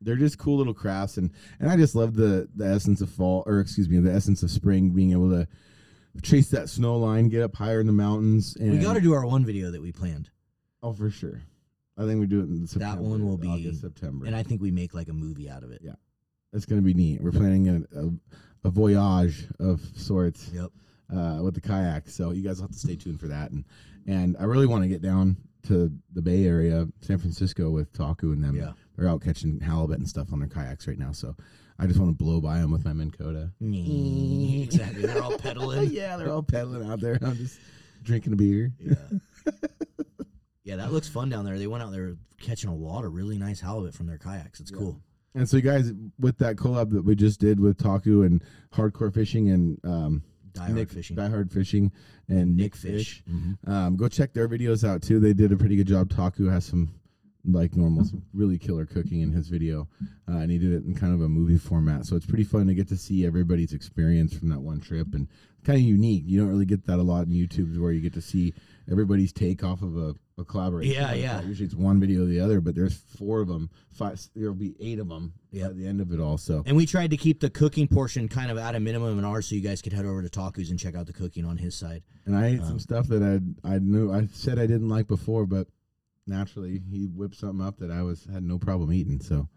they're 0.03 0.17
just 0.17 0.39
cool 0.39 0.59
little 0.59 0.75
crafts, 0.75 1.17
and 1.17 1.31
and 1.59 1.71
I 1.71 1.77
just 1.77 1.95
love 1.95 2.15
the 2.15 2.49
the 2.55 2.67
essence 2.67 3.01
of 3.01 3.09
fall, 3.11 3.43
or 3.47 3.61
excuse 3.61 3.89
me, 3.89 3.99
the 3.99 4.13
essence 4.13 4.43
of 4.43 4.51
spring, 4.51 4.91
being 4.91 5.13
able 5.13 5.31
to 5.31 5.49
chase 6.23 6.49
that 6.51 6.69
snow 6.69 6.97
line, 6.99 7.29
get 7.31 7.43
up 7.43 7.57
higher 7.57 7.81
in 7.81 7.87
the 7.87 7.93
mountains. 7.93 8.55
And 8.57 8.71
We 8.73 8.79
got 8.79 8.95
to 8.95 9.01
do 9.01 9.13
our 9.15 9.27
one 9.27 9.45
video 9.45 9.71
that 9.71 9.81
we 9.83 9.93
planned, 9.93 10.29
oh 10.83 10.93
for 10.93 11.11
sure. 11.11 11.43
I 11.99 12.05
think 12.05 12.21
we 12.21 12.27
do 12.27 12.41
it 12.41 12.45
in 12.49 12.67
September. 12.67 12.97
That 12.97 13.03
one 13.03 13.27
will 13.27 13.39
be- 13.39 13.49
August, 13.49 13.81
September. 13.81 14.27
and 14.27 14.35
I 14.37 14.43
think 14.43 14.61
we 14.61 14.71
make 14.71 14.93
like 14.95 15.09
a 15.09 15.13
movie 15.15 15.49
out 15.49 15.63
of 15.63 15.71
it. 15.73 15.81
Yeah. 15.83 15.93
it's 16.53 16.67
going 16.67 16.81
to 16.81 16.85
be 16.85 16.95
neat. 16.95 17.21
We're 17.21 17.33
planning 17.33 17.69
a, 17.69 17.99
a, 18.01 18.11
a 18.69 18.71
voyage 18.71 19.47
of 19.61 19.81
sorts 19.97 20.51
Yep. 20.53 20.71
uh, 21.15 21.41
with 21.43 21.55
the 21.55 21.61
kayak, 21.61 22.09
so 22.09 22.31
you 22.33 22.43
guys 22.43 22.57
will 22.57 22.65
have 22.69 22.73
to 22.73 22.79
stay 22.79 22.97
tuned 22.97 23.21
for 23.21 23.29
that. 23.29 23.51
And 23.51 23.65
and 24.07 24.37
I 24.39 24.45
really 24.45 24.67
want 24.67 24.83
to 24.85 24.89
get 24.89 25.03
down 25.03 25.37
to 25.69 25.91
the 26.13 26.23
Bay 26.23 26.45
Area, 26.47 26.87
San 27.01 27.19
Francisco, 27.19 27.71
with 27.71 27.93
Taku 27.93 28.31
and 28.33 28.43
them. 28.45 28.55
Yeah. 28.57 28.73
they're 28.97 29.09
out 29.09 29.21
catching 29.23 29.59
halibut 29.61 29.99
and 29.99 30.09
stuff 30.09 30.33
on 30.33 30.39
their 30.39 30.49
kayaks 30.49 30.87
right 30.87 30.99
now. 30.99 31.11
So 31.13 31.35
I 31.79 31.87
just 31.87 31.99
want 31.99 32.11
to 32.17 32.25
blow 32.25 32.41
by 32.41 32.59
them 32.61 32.71
with 32.71 32.85
my 32.85 32.93
Minn 32.93 33.11
Kota. 33.11 33.51
exactly. 33.61 35.03
They're 35.07 35.23
all 35.23 35.37
pedaling. 35.39 35.91
yeah, 35.93 36.17
they're 36.17 36.31
all 36.31 36.43
pedaling 36.43 36.89
out 36.89 37.01
there. 37.01 37.19
I'm 37.23 37.37
just 37.37 37.59
drinking 38.03 38.33
a 38.33 38.37
beer. 38.37 38.73
Yeah. 38.79 38.95
Yeah, 40.67 40.77
that 40.77 40.93
looks 40.93 41.09
fun 41.09 41.29
down 41.31 41.45
there. 41.45 41.59
They 41.59 41.67
went 41.69 41.83
out 41.83 41.93
there 41.93 42.17
catching 42.41 42.69
a 42.69 42.75
lot 42.75 43.05
of 43.05 43.15
really 43.15 43.39
nice 43.39 43.61
halibut 43.61 43.95
from 43.95 44.07
their 44.07 44.19
kayaks. 44.19 44.61
It's 44.61 44.71
Yeah. 44.73 44.79
cool. 44.79 45.01
And 45.35 45.49
so, 45.49 45.57
you 45.59 45.63
guys, 45.63 45.93
with 46.19 46.39
that 46.39 46.57
collab 46.57 46.91
that 46.91 47.03
we 47.05 47.15
just 47.15 47.39
did 47.41 47.61
with 47.61 47.77
Taku 47.79 48.23
and 48.23 48.43
Hardcore 48.75 49.13
Fishing 49.13 49.51
and 49.51 49.79
um, 49.85 50.23
Die 50.55 50.63
hard 50.63 50.75
Nick 50.75 50.91
fishing. 50.91 51.15
Die 51.17 51.29
Hard 51.29 51.53
Fishing 51.53 51.93
and 52.29 52.57
Nick 52.57 52.65
Nick 52.73 52.77
Fish. 52.77 53.23
Fish. 53.23 53.25
Mhm. 53.31 53.69
Um, 53.69 53.97
go 53.97 54.09
check 54.09 54.33
their 54.33 54.49
videos 54.49 54.83
out 54.83 55.03
too. 55.03 55.21
They 55.21 55.35
did 55.35 55.53
a 55.53 55.57
pretty 55.57 55.77
good 55.77 55.87
job. 55.87 56.09
Taku 56.11 56.47
has 56.47 56.65
some 56.65 56.91
like 57.45 57.77
normal, 57.77 58.05
some 58.05 58.23
really 58.35 58.59
killer 58.59 58.87
cooking 58.87 59.21
in 59.21 59.31
his 59.31 59.49
video, 59.49 59.89
uh, 60.29 60.39
and 60.39 60.51
he 60.51 60.59
did 60.59 60.73
it 60.73 60.85
in 60.85 60.95
kind 60.95 61.15
of 61.15 61.21
a 61.21 61.29
movie 61.29 61.59
format. 61.59 62.05
So 62.07 62.17
it's 62.17 62.27
pretty 62.27 62.43
fun 62.45 62.67
to 62.67 62.75
get 62.75 62.89
to 62.89 62.97
see 62.97 63.25
everybody's 63.25 63.73
experience 63.73 64.33
from 64.35 64.49
that 64.49 64.61
one 64.61 64.81
trip, 64.81 65.15
and 65.15 65.29
kind 65.65 65.77
of 65.79 65.85
unique. 65.85 66.25
You 66.27 66.41
don't 66.41 66.49
really 66.49 66.65
get 66.67 66.87
that 66.87 66.99
a 66.99 67.03
lot 67.03 67.27
in 67.27 67.33
YouTube, 67.35 67.79
where 67.79 67.93
you 67.93 68.01
get 68.01 68.15
to 68.15 68.21
see 68.23 68.53
everybody's 68.91 69.33
take 69.33 69.65
off 69.65 69.83
of 69.83 69.97
a, 69.97 70.15
a 70.39 70.45
collaboration. 70.45 70.95
Yeah, 70.95 71.07
like 71.13 71.21
yeah. 71.21 71.37
that. 71.39 71.47
Usually 71.47 71.67
it's 71.67 71.75
one 71.75 71.99
video 72.01 72.23
or 72.23 72.27
the 72.27 72.41
other, 72.41 72.61
but 72.61 72.75
there's 72.75 72.95
four 73.19 73.41
of 73.41 73.49
them. 73.49 73.71
Five, 73.93 74.21
there'll 74.35 74.55
be 74.55 74.75
eight 74.81 74.99
of 74.99 75.09
them 75.09 75.33
Yep. 75.53 75.71
at 75.71 75.77
the 75.77 75.87
end 75.87 76.01
of 76.01 76.13
it 76.13 76.21
all. 76.21 76.37
So 76.39 76.63
And 76.67 76.77
we 76.77 76.87
tried 76.87 77.11
to 77.11 77.17
keep 77.17 77.41
the 77.41 77.51
cooking 77.51 77.89
portion 77.89 78.29
kind 78.29 78.51
of 78.51 78.59
at 78.59 78.75
a 78.75 78.81
minimum 78.81 79.19
in 79.19 79.25
ours, 79.25 79.47
so 79.49 79.55
you 79.55 79.61
guys 79.61 79.81
could 79.83 79.93
head 79.93 80.05
over 80.05 80.23
to 80.23 80.29
Taku's 80.29 80.71
and 80.71 80.79
check 80.79 80.95
out 80.95 81.07
the 81.07 81.13
cooking 81.13 81.45
on 81.45 81.57
his 81.57 81.75
side. 81.75 82.03
And 82.27 82.37
I 82.37 82.47
ate 82.49 82.61
Um, 82.61 82.67
some 82.67 82.79
stuff 82.79 83.07
that 83.09 83.23
I 83.23 83.75
I 83.75 83.79
knew 83.79 84.13
I 84.13 84.27
said 84.33 84.59
I 84.59 84.67
didn't 84.67 84.89
like 84.89 85.09
before, 85.09 85.47
but 85.47 85.69
naturally 86.27 86.83
he 86.91 87.07
whipped 87.07 87.37
something 87.37 87.65
up 87.65 87.79
that 87.79 87.91
I 87.91 88.03
was 88.03 88.27
had 88.33 88.43
no 88.43 88.59
problem 88.59 88.93
eating. 88.93 89.21
So 89.21 89.49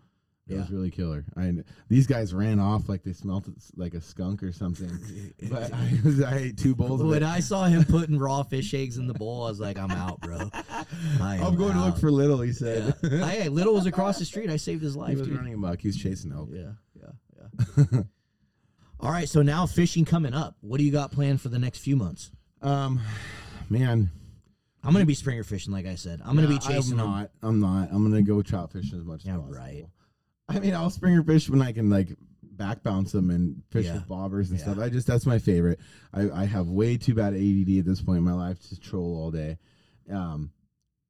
It 0.49 0.53
Yeah. 0.55 0.61
was 0.61 0.71
really 0.71 0.89
killer. 0.89 1.25
I 1.37 1.53
these 1.89 2.07
guys 2.07 2.33
ran 2.33 2.59
off 2.59 2.89
like 2.89 3.03
they 3.03 3.13
smelt 3.13 3.47
like 3.77 3.93
a 3.93 4.01
skunk 4.01 4.41
or 4.41 4.51
something. 4.51 4.89
but 5.49 5.71
I, 5.71 5.99
was, 6.03 6.21
I 6.23 6.37
ate 6.37 6.57
two 6.57 6.73
bowls. 6.75 7.01
Of 7.01 7.07
When. 7.07 7.23
I 7.23 7.39
saw 7.39 7.65
him 7.65 7.83
putting 7.85 8.17
raw 8.17 8.41
fish 8.43 8.73
eggs 8.73 8.97
in 8.97 9.05
the 9.07 9.13
bowl, 9.13 9.45
I 9.45 9.49
was 9.49 9.59
like, 9.59 9.77
I'm 9.77 9.91
out, 9.91 10.19
bro. 10.21 10.49
I 11.21 11.35
am 11.37 11.43
I'm 11.43 11.55
going 11.55 11.73
to 11.73 11.79
look 11.85 11.97
for 11.97 12.09
Little. 12.11 12.41
He 12.41 12.51
said. 12.51 12.95
Yeah. 13.03 13.25
hey, 13.29 13.49
Little 13.49 13.75
was 13.75 13.85
across 13.85 14.17
the 14.17 14.25
street. 14.25 14.49
I 14.49 14.57
saved 14.57 14.81
his 14.81 14.95
life. 14.95 15.11
he 15.11 15.15
was 15.17 15.27
dude. 15.27 15.37
running 15.37 15.53
amok. 15.53 15.81
He 15.81 15.87
was 15.87 15.97
chasing 15.97 16.31
elk. 16.31 16.49
Yeah, 16.51 16.71
yeah, 16.99 17.85
yeah. 17.91 18.01
All 18.99 19.11
right, 19.11 19.29
so 19.29 19.41
now 19.41 19.65
fishing 19.65 20.03
coming 20.03 20.33
up. 20.33 20.57
What 20.61 20.77
do 20.79 20.83
you 20.83 20.91
got 20.91 21.11
planned 21.11 21.39
for 21.41 21.49
the 21.49 21.59
next 21.59 21.79
few 21.79 21.95
months? 21.95 22.31
Um, 22.61 22.99
man, 23.69 24.09
I'm 24.83 24.91
gonna 24.93 25.05
be 25.05 25.13
springer 25.13 25.43
fishing, 25.43 25.71
like 25.71 25.85
I 25.85 25.95
said. 25.95 26.21
I'm 26.25 26.35
gonna 26.35 26.47
be 26.47 26.55
Yeah, 26.55 26.59
chasing 26.59 26.93
I'm 26.93 26.97
them. 26.97 27.07
not. 27.11 27.31
I'm 27.41 27.59
not. 27.59 27.89
I'm 27.93 28.03
gonna 28.03 28.21
go 28.21 28.41
trout 28.41 28.71
fishing 28.73 28.97
as 28.99 29.05
much 29.05 29.23
Yeah, 29.25 29.35
as 29.35 29.39
possible. 29.41 29.57
right. 29.57 29.85
I 30.49 30.59
mean, 30.59 30.73
I'll 30.73 30.89
springer 30.89 31.23
fish 31.23 31.49
when 31.49 31.61
I 31.61 31.71
can 31.71 31.89
like 31.89 32.09
back 32.41 32.83
bounce 32.83 33.11
them 33.13 33.29
and 33.29 33.61
fish 33.71 33.85
Yeah. 33.85 33.93
with 33.93 34.07
bobbers 34.09 34.49
and 34.49 34.57
Yeah. 34.59 34.65
stuff. 34.65 34.79
I 34.79 34.89
just 34.89 35.07
that's 35.07 35.25
my 35.25 35.39
favorite. 35.39 35.79
I, 36.13 36.29
I 36.31 36.45
have 36.45 36.67
way 36.67 36.97
too 36.97 37.13
bad 37.13 37.33
ADD 37.33 37.79
at 37.79 37.85
this 37.85 38.01
point 38.01 38.17
in 38.17 38.23
my 38.23 38.33
life 38.33 38.59
to 38.69 38.79
troll 38.79 39.15
all 39.15 39.31
day. 39.31 39.57
Um, 40.11 40.51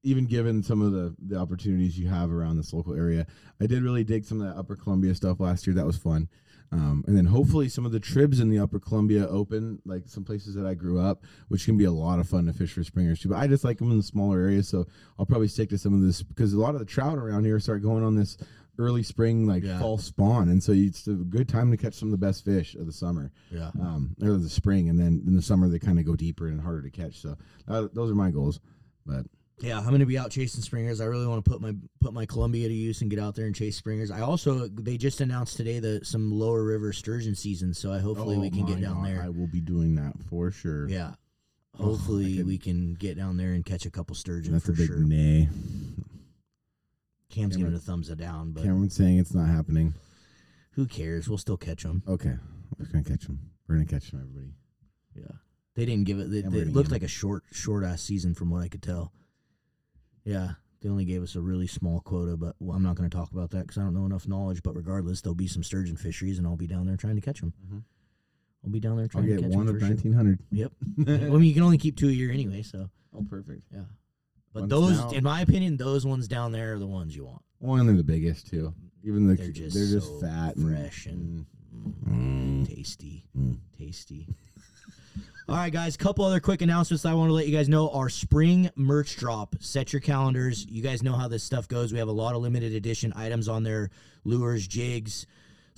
even 0.03 0.25
given 0.25 0.61
some 0.61 0.81
of 0.81 0.91
the 0.91 1.15
the 1.19 1.37
opportunities 1.37 1.97
you 1.97 2.07
have 2.07 2.31
around 2.31 2.57
this 2.57 2.73
local 2.73 2.93
area, 2.93 3.25
I 3.59 3.65
did 3.65 3.81
really 3.81 4.03
dig 4.03 4.25
some 4.25 4.41
of 4.41 4.47
that 4.47 4.59
Upper 4.59 4.75
Columbia 4.75 5.15
stuff 5.15 5.39
last 5.39 5.65
year. 5.65 5.73
That 5.73 5.85
was 5.87 5.97
fun. 5.97 6.29
Um, 6.71 7.03
and 7.07 7.17
then 7.17 7.25
hopefully 7.25 7.67
some 7.67 7.83
of 7.83 7.91
the 7.91 7.99
tribs 7.99 8.39
in 8.39 8.49
the 8.51 8.59
Upper 8.59 8.79
Columbia 8.79 9.27
open, 9.27 9.81
like 9.85 10.03
some 10.07 10.23
places 10.23 10.53
that 10.53 10.67
I 10.67 10.75
grew 10.75 10.99
up, 10.99 11.23
which 11.47 11.65
can 11.65 11.77
be 11.77 11.85
a 11.85 11.91
lot 11.91 12.19
of 12.19 12.29
fun 12.29 12.45
to 12.45 12.53
fish 12.53 12.73
for 12.73 12.83
springers 12.83 13.19
too. 13.19 13.29
But 13.29 13.39
I 13.39 13.47
just 13.47 13.63
like 13.63 13.79
them 13.79 13.89
in 13.89 13.97
the 13.97 14.03
smaller 14.03 14.39
areas, 14.39 14.67
so 14.69 14.85
I'll 15.17 15.25
probably 15.25 15.47
stick 15.47 15.69
to 15.69 15.79
some 15.79 15.95
of 15.95 16.01
this 16.01 16.21
because 16.21 16.53
a 16.53 16.59
lot 16.59 16.75
of 16.75 16.79
the 16.79 16.85
trout 16.85 17.17
around 17.17 17.45
here 17.45 17.59
start 17.59 17.81
going 17.81 18.03
on 18.03 18.15
this 18.15 18.37
early 18.79 19.03
spring, 19.03 19.45
like 19.45 19.63
Yeah. 19.63 19.77
fall 19.79 19.97
spawn, 19.99 20.49
and 20.49 20.63
so 20.63 20.71
it's 20.71 21.05
a 21.07 21.13
good 21.13 21.47
time 21.47 21.69
to 21.69 21.77
catch 21.77 21.93
some 21.93 22.07
of 22.07 22.11
the 22.11 22.25
best 22.25 22.43
fish 22.45 22.73
of 22.75 22.85
the 22.87 22.93
summer, 22.93 23.31
Yeah. 23.51 23.69
um, 23.79 24.15
or 24.21 24.37
the 24.37 24.49
spring, 24.49 24.89
and 24.89 24.97
then 24.99 25.21
in 25.27 25.35
the 25.35 25.41
summer 25.41 25.67
they 25.69 25.77
kind 25.79 25.99
of 25.99 26.05
go 26.05 26.15
deeper 26.15 26.47
and 26.47 26.59
harder 26.61 26.81
to 26.83 26.89
catch. 26.89 27.21
So 27.21 27.37
uh, 27.67 27.87
those 27.93 28.09
are 28.09 28.15
my 28.15 28.31
goals. 28.31 28.59
But 29.05 29.25
Yeah, 29.61 29.77
I'm 29.79 29.89
gonna 29.91 30.05
be 30.05 30.17
out 30.17 30.31
chasing 30.31 30.61
springers. 30.63 31.01
I 31.01 31.05
really 31.05 31.27
want 31.27 31.43
to 31.43 31.51
put 31.51 31.59
my 31.61 31.75
put 31.99 32.13
my 32.13 32.25
Columbia 32.25 32.69
to 32.69 32.73
use 32.73 33.01
and 33.01 33.09
get 33.09 33.19
out 33.19 33.35
there 33.35 33.45
and 33.45 33.53
chase 33.53 33.75
springers. 33.75 34.09
I 34.09 34.21
also 34.21 34.69
they 34.69 34.97
just 34.97 35.19
announced 35.19 35.57
today 35.57 35.79
the 35.79 35.99
some 36.03 36.31
lower 36.31 36.63
river 36.63 36.93
sturgeon 36.93 37.35
season, 37.35 37.73
so 37.73 37.91
I 37.91 37.99
hopefully 37.99 38.37
we 38.37 38.47
Oh 38.47 38.51
can 38.51 38.65
get 38.65 38.79
down 38.81 38.95
God, 39.03 39.05
there. 39.07 39.21
I 39.21 39.27
will 39.27 39.47
be 39.47 39.59
doing 39.59 39.95
that 39.95 40.13
for 40.29 40.49
sure. 40.51 40.87
Yeah. 40.87 41.15
Oh, 41.77 41.85
Hopefully 41.95 42.37
could- 42.37 42.45
we 42.45 42.57
can 42.57 42.93
get 42.93 43.17
down 43.17 43.35
there 43.37 43.51
and 43.53 43.65
catch 43.65 43.85
a 43.85 43.91
couple 43.91 44.15
sturgeon 44.15 44.53
that's 44.53 44.65
for 44.65 44.71
a 44.71 44.75
big 44.75 44.87
sure. 44.87 44.99
nay. 44.99 45.49
Cam's 47.29 47.55
giving 47.55 47.67
Cameron- 47.71 47.75
a 47.75 47.79
thumbs 47.79 48.09
up 48.09 48.17
down, 48.17 48.51
but 48.51 48.63
Cameron's 48.63 48.95
saying 48.95 49.17
it's 49.19 49.33
not 49.33 49.47
happening. 49.47 49.93
who 50.71 50.85
cares? 50.85 51.27
We'll 51.29 51.37
still 51.37 51.57
catch 51.57 51.83
them. 51.83 52.03
Okay, 52.07 52.35
we're 52.77 52.85
gonna 52.87 53.03
catch 53.03 53.25
them. 53.27 53.39
We're 53.67 53.75
gonna 53.75 53.85
catch 53.87 54.11
them, 54.11 54.21
everybody. 54.21 54.53
Yeah. 55.15 55.37
They 55.75 55.85
didn't 55.85 56.05
give 56.05 56.19
it. 56.19 56.29
They, 56.29 56.37
Yeah, 56.37 56.41
they- 56.43 56.49
we're 56.49 56.55
it 56.61 56.65
gonna 56.65 56.75
looked 56.75 56.87
get 56.89 56.93
'em. 56.93 56.95
like 56.95 57.03
a 57.03 57.07
short, 57.07 57.43
short 57.51 57.83
ass 57.83 58.01
season 58.01 58.33
from 58.33 58.49
what 58.49 58.61
I 58.61 58.67
could 58.67 58.81
tell. 58.81 59.13
Yeah, 60.25 60.53
they 60.81 60.89
only 60.89 61.05
gave 61.05 61.21
us 61.23 61.35
a 61.35 61.41
really 61.41 61.67
small 61.67 62.01
quota, 62.01 62.35
but 62.37 62.55
well, 62.59 62.75
I'm 62.75 62.83
not 62.83 62.95
going 62.95 63.09
to 63.09 63.15
talk 63.15 63.31
about 63.31 63.51
that 63.51 63.61
because 63.61 63.77
I 63.77 63.83
don't 63.83 63.93
know 63.93 64.05
enough 64.05 64.27
knowledge. 64.27 64.61
But 64.63 64.75
regardless, 64.75 65.21
there'll 65.21 65.35
be 65.35 65.47
some 65.47 65.63
sturgeon 65.63 65.95
fisheries, 65.97 66.37
and 66.37 66.45
I'll 66.47 66.57
be 66.57 66.67
down 66.67 66.85
there 66.85 66.97
trying 66.97 67.15
to 67.15 67.21
catch 67.21 67.39
them. 67.41 67.53
Mhm. 67.71 67.83
I'll 68.63 68.71
be 68.71 68.79
down 68.79 68.97
there 68.97 69.03
I'll 69.05 69.09
trying 69.09 69.25
to 69.25 69.29
get 69.35 69.41
catch 69.43 69.51
one 69.55 69.65
them 69.67 69.75
of 69.75 69.81
for 69.81 69.87
nineteen 69.87 70.13
hundred. 70.13 70.39
Yep. 70.51 70.73
well, 70.97 71.35
I 71.35 71.37
mean, 71.37 71.43
you 71.45 71.53
can 71.53 71.63
only 71.63 71.77
keep 71.77 71.95
two 71.95 72.09
a 72.09 72.11
year 72.11 72.31
anyway, 72.31 72.61
so 72.63 72.89
Oh, 73.13 73.23
perfect. 73.23 73.63
yeah. 73.71 73.85
But 74.53 74.61
Once 74.61 74.69
those, 74.71 74.97
now- 74.99 75.11
in 75.11 75.23
my 75.23 75.41
opinion, 75.41 75.77
those 75.77 76.05
ones 76.05 76.27
down 76.27 76.51
there 76.51 76.73
are 76.75 76.79
the 76.79 76.87
ones 76.87 77.15
you 77.15 77.25
want. 77.25 77.41
One, 77.59 77.85
they're 77.87 77.95
the 77.95 78.03
biggest 78.03 78.47
too. 78.47 78.73
Even 79.03 79.27
the 79.27 79.35
They're 79.35 79.51
just, 79.51 79.75
they're 79.75 79.85
just 79.87 80.07
so 80.07 80.19
fat, 80.19 80.57
fresh 80.57 81.05
and, 81.05 81.45
and 82.05 82.65
Mm. 82.67 82.75
tasty. 82.75 83.25
Mm. 83.37 83.57
Tasty. 83.77 84.27
All 85.49 85.55
right, 85.55 85.71
guys. 85.73 85.97
Couple 85.97 86.25
other 86.25 86.39
quick 86.39 86.61
announcements 86.61 87.05
I 87.05 87.13
want 87.13 87.29
to 87.29 87.33
let 87.33 87.47
you 87.47 87.55
guys 87.55 87.67
know. 87.69 87.89
Our 87.89 88.09
spring 88.09 88.69
merch 88.75 89.15
drop. 89.17 89.55
Set 89.59 89.91
your 89.93 89.99
calendars. 89.99 90.65
You 90.69 90.83
guys 90.83 91.01
know 91.01 91.13
how 91.13 91.27
this 91.27 91.43
stuff 91.43 91.67
goes. 91.67 91.91
We 91.91 91.97
have 91.99 92.07
a 92.07 92.11
lot 92.13 92.35
of 92.35 92.41
limited 92.41 92.73
edition 92.73 93.13
items 93.15 93.47
on 93.47 93.63
there, 93.63 93.89
lures, 94.25 94.67
jigs, 94.67 95.25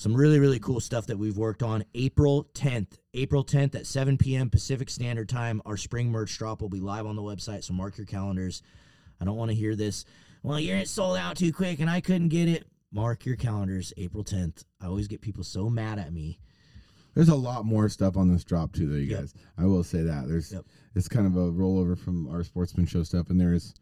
some 0.01 0.15
really 0.15 0.39
really 0.39 0.57
cool 0.57 0.79
stuff 0.79 1.05
that 1.05 1.17
we've 1.19 1.37
worked 1.37 1.61
on. 1.61 1.83
April 1.93 2.47
10th, 2.55 2.97
April 3.13 3.45
10th 3.45 3.75
at 3.75 3.85
7 3.85 4.17
p.m. 4.17 4.49
Pacific 4.49 4.89
Standard 4.89 5.29
Time. 5.29 5.61
Our 5.63 5.77
spring 5.77 6.09
merch 6.09 6.35
drop 6.39 6.59
will 6.59 6.69
be 6.69 6.79
live 6.79 7.05
on 7.05 7.15
the 7.15 7.21
website, 7.21 7.63
so 7.63 7.73
mark 7.73 7.99
your 7.99 8.07
calendars. 8.07 8.63
I 9.19 9.25
don't 9.25 9.37
want 9.37 9.51
to 9.51 9.55
hear 9.55 9.75
this. 9.75 10.03
Well, 10.41 10.59
you're 10.59 10.85
sold 10.85 11.17
out 11.17 11.35
too 11.37 11.53
quick, 11.53 11.79
and 11.79 11.87
I 11.87 12.01
couldn't 12.01 12.29
get 12.29 12.49
it. 12.49 12.65
Mark 12.91 13.27
your 13.27 13.35
calendars, 13.35 13.93
April 13.95 14.23
10th. 14.23 14.63
I 14.81 14.87
always 14.87 15.07
get 15.07 15.21
people 15.21 15.43
so 15.43 15.69
mad 15.69 15.99
at 15.99 16.11
me. 16.11 16.39
There's 17.13 17.29
a 17.29 17.35
lot 17.35 17.63
more 17.65 17.87
stuff 17.87 18.17
on 18.17 18.27
this 18.33 18.43
drop 18.43 18.73
too, 18.73 18.87
though. 18.87 18.95
You 18.95 19.03
Yep. 19.03 19.19
guys, 19.19 19.33
I 19.55 19.65
will 19.65 19.83
say 19.83 20.01
that 20.01 20.27
there's 20.27 20.51
Yep. 20.51 20.65
it's 20.95 21.07
kind 21.07 21.27
of 21.27 21.35
a 21.35 21.51
rollover 21.51 21.95
from 21.95 22.27
our 22.27 22.43
sportsman 22.43 22.87
show 22.87 23.03
stuff, 23.03 23.29
and 23.29 23.39
there's 23.39 23.75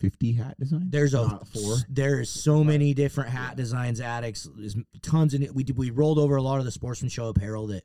50 0.00 0.32
hat 0.32 0.56
designs. 0.58 0.84
There's 0.90 1.14
a 1.14 1.22
Not 1.26 1.46
four. 1.48 1.76
There's 1.88 2.28
so 2.30 2.64
many 2.64 2.94
different 2.94 3.30
hat 3.30 3.56
designs, 3.56 4.00
addicts. 4.00 4.48
There's 4.56 4.76
tons 5.02 5.34
it. 5.34 5.54
We 5.54 5.62
did, 5.62 5.76
we 5.76 5.90
rolled 5.90 6.18
over 6.18 6.36
a 6.36 6.42
lot 6.42 6.58
of 6.58 6.64
the 6.64 6.70
sportsman 6.72 7.10
show 7.10 7.26
apparel 7.28 7.66
that 7.68 7.84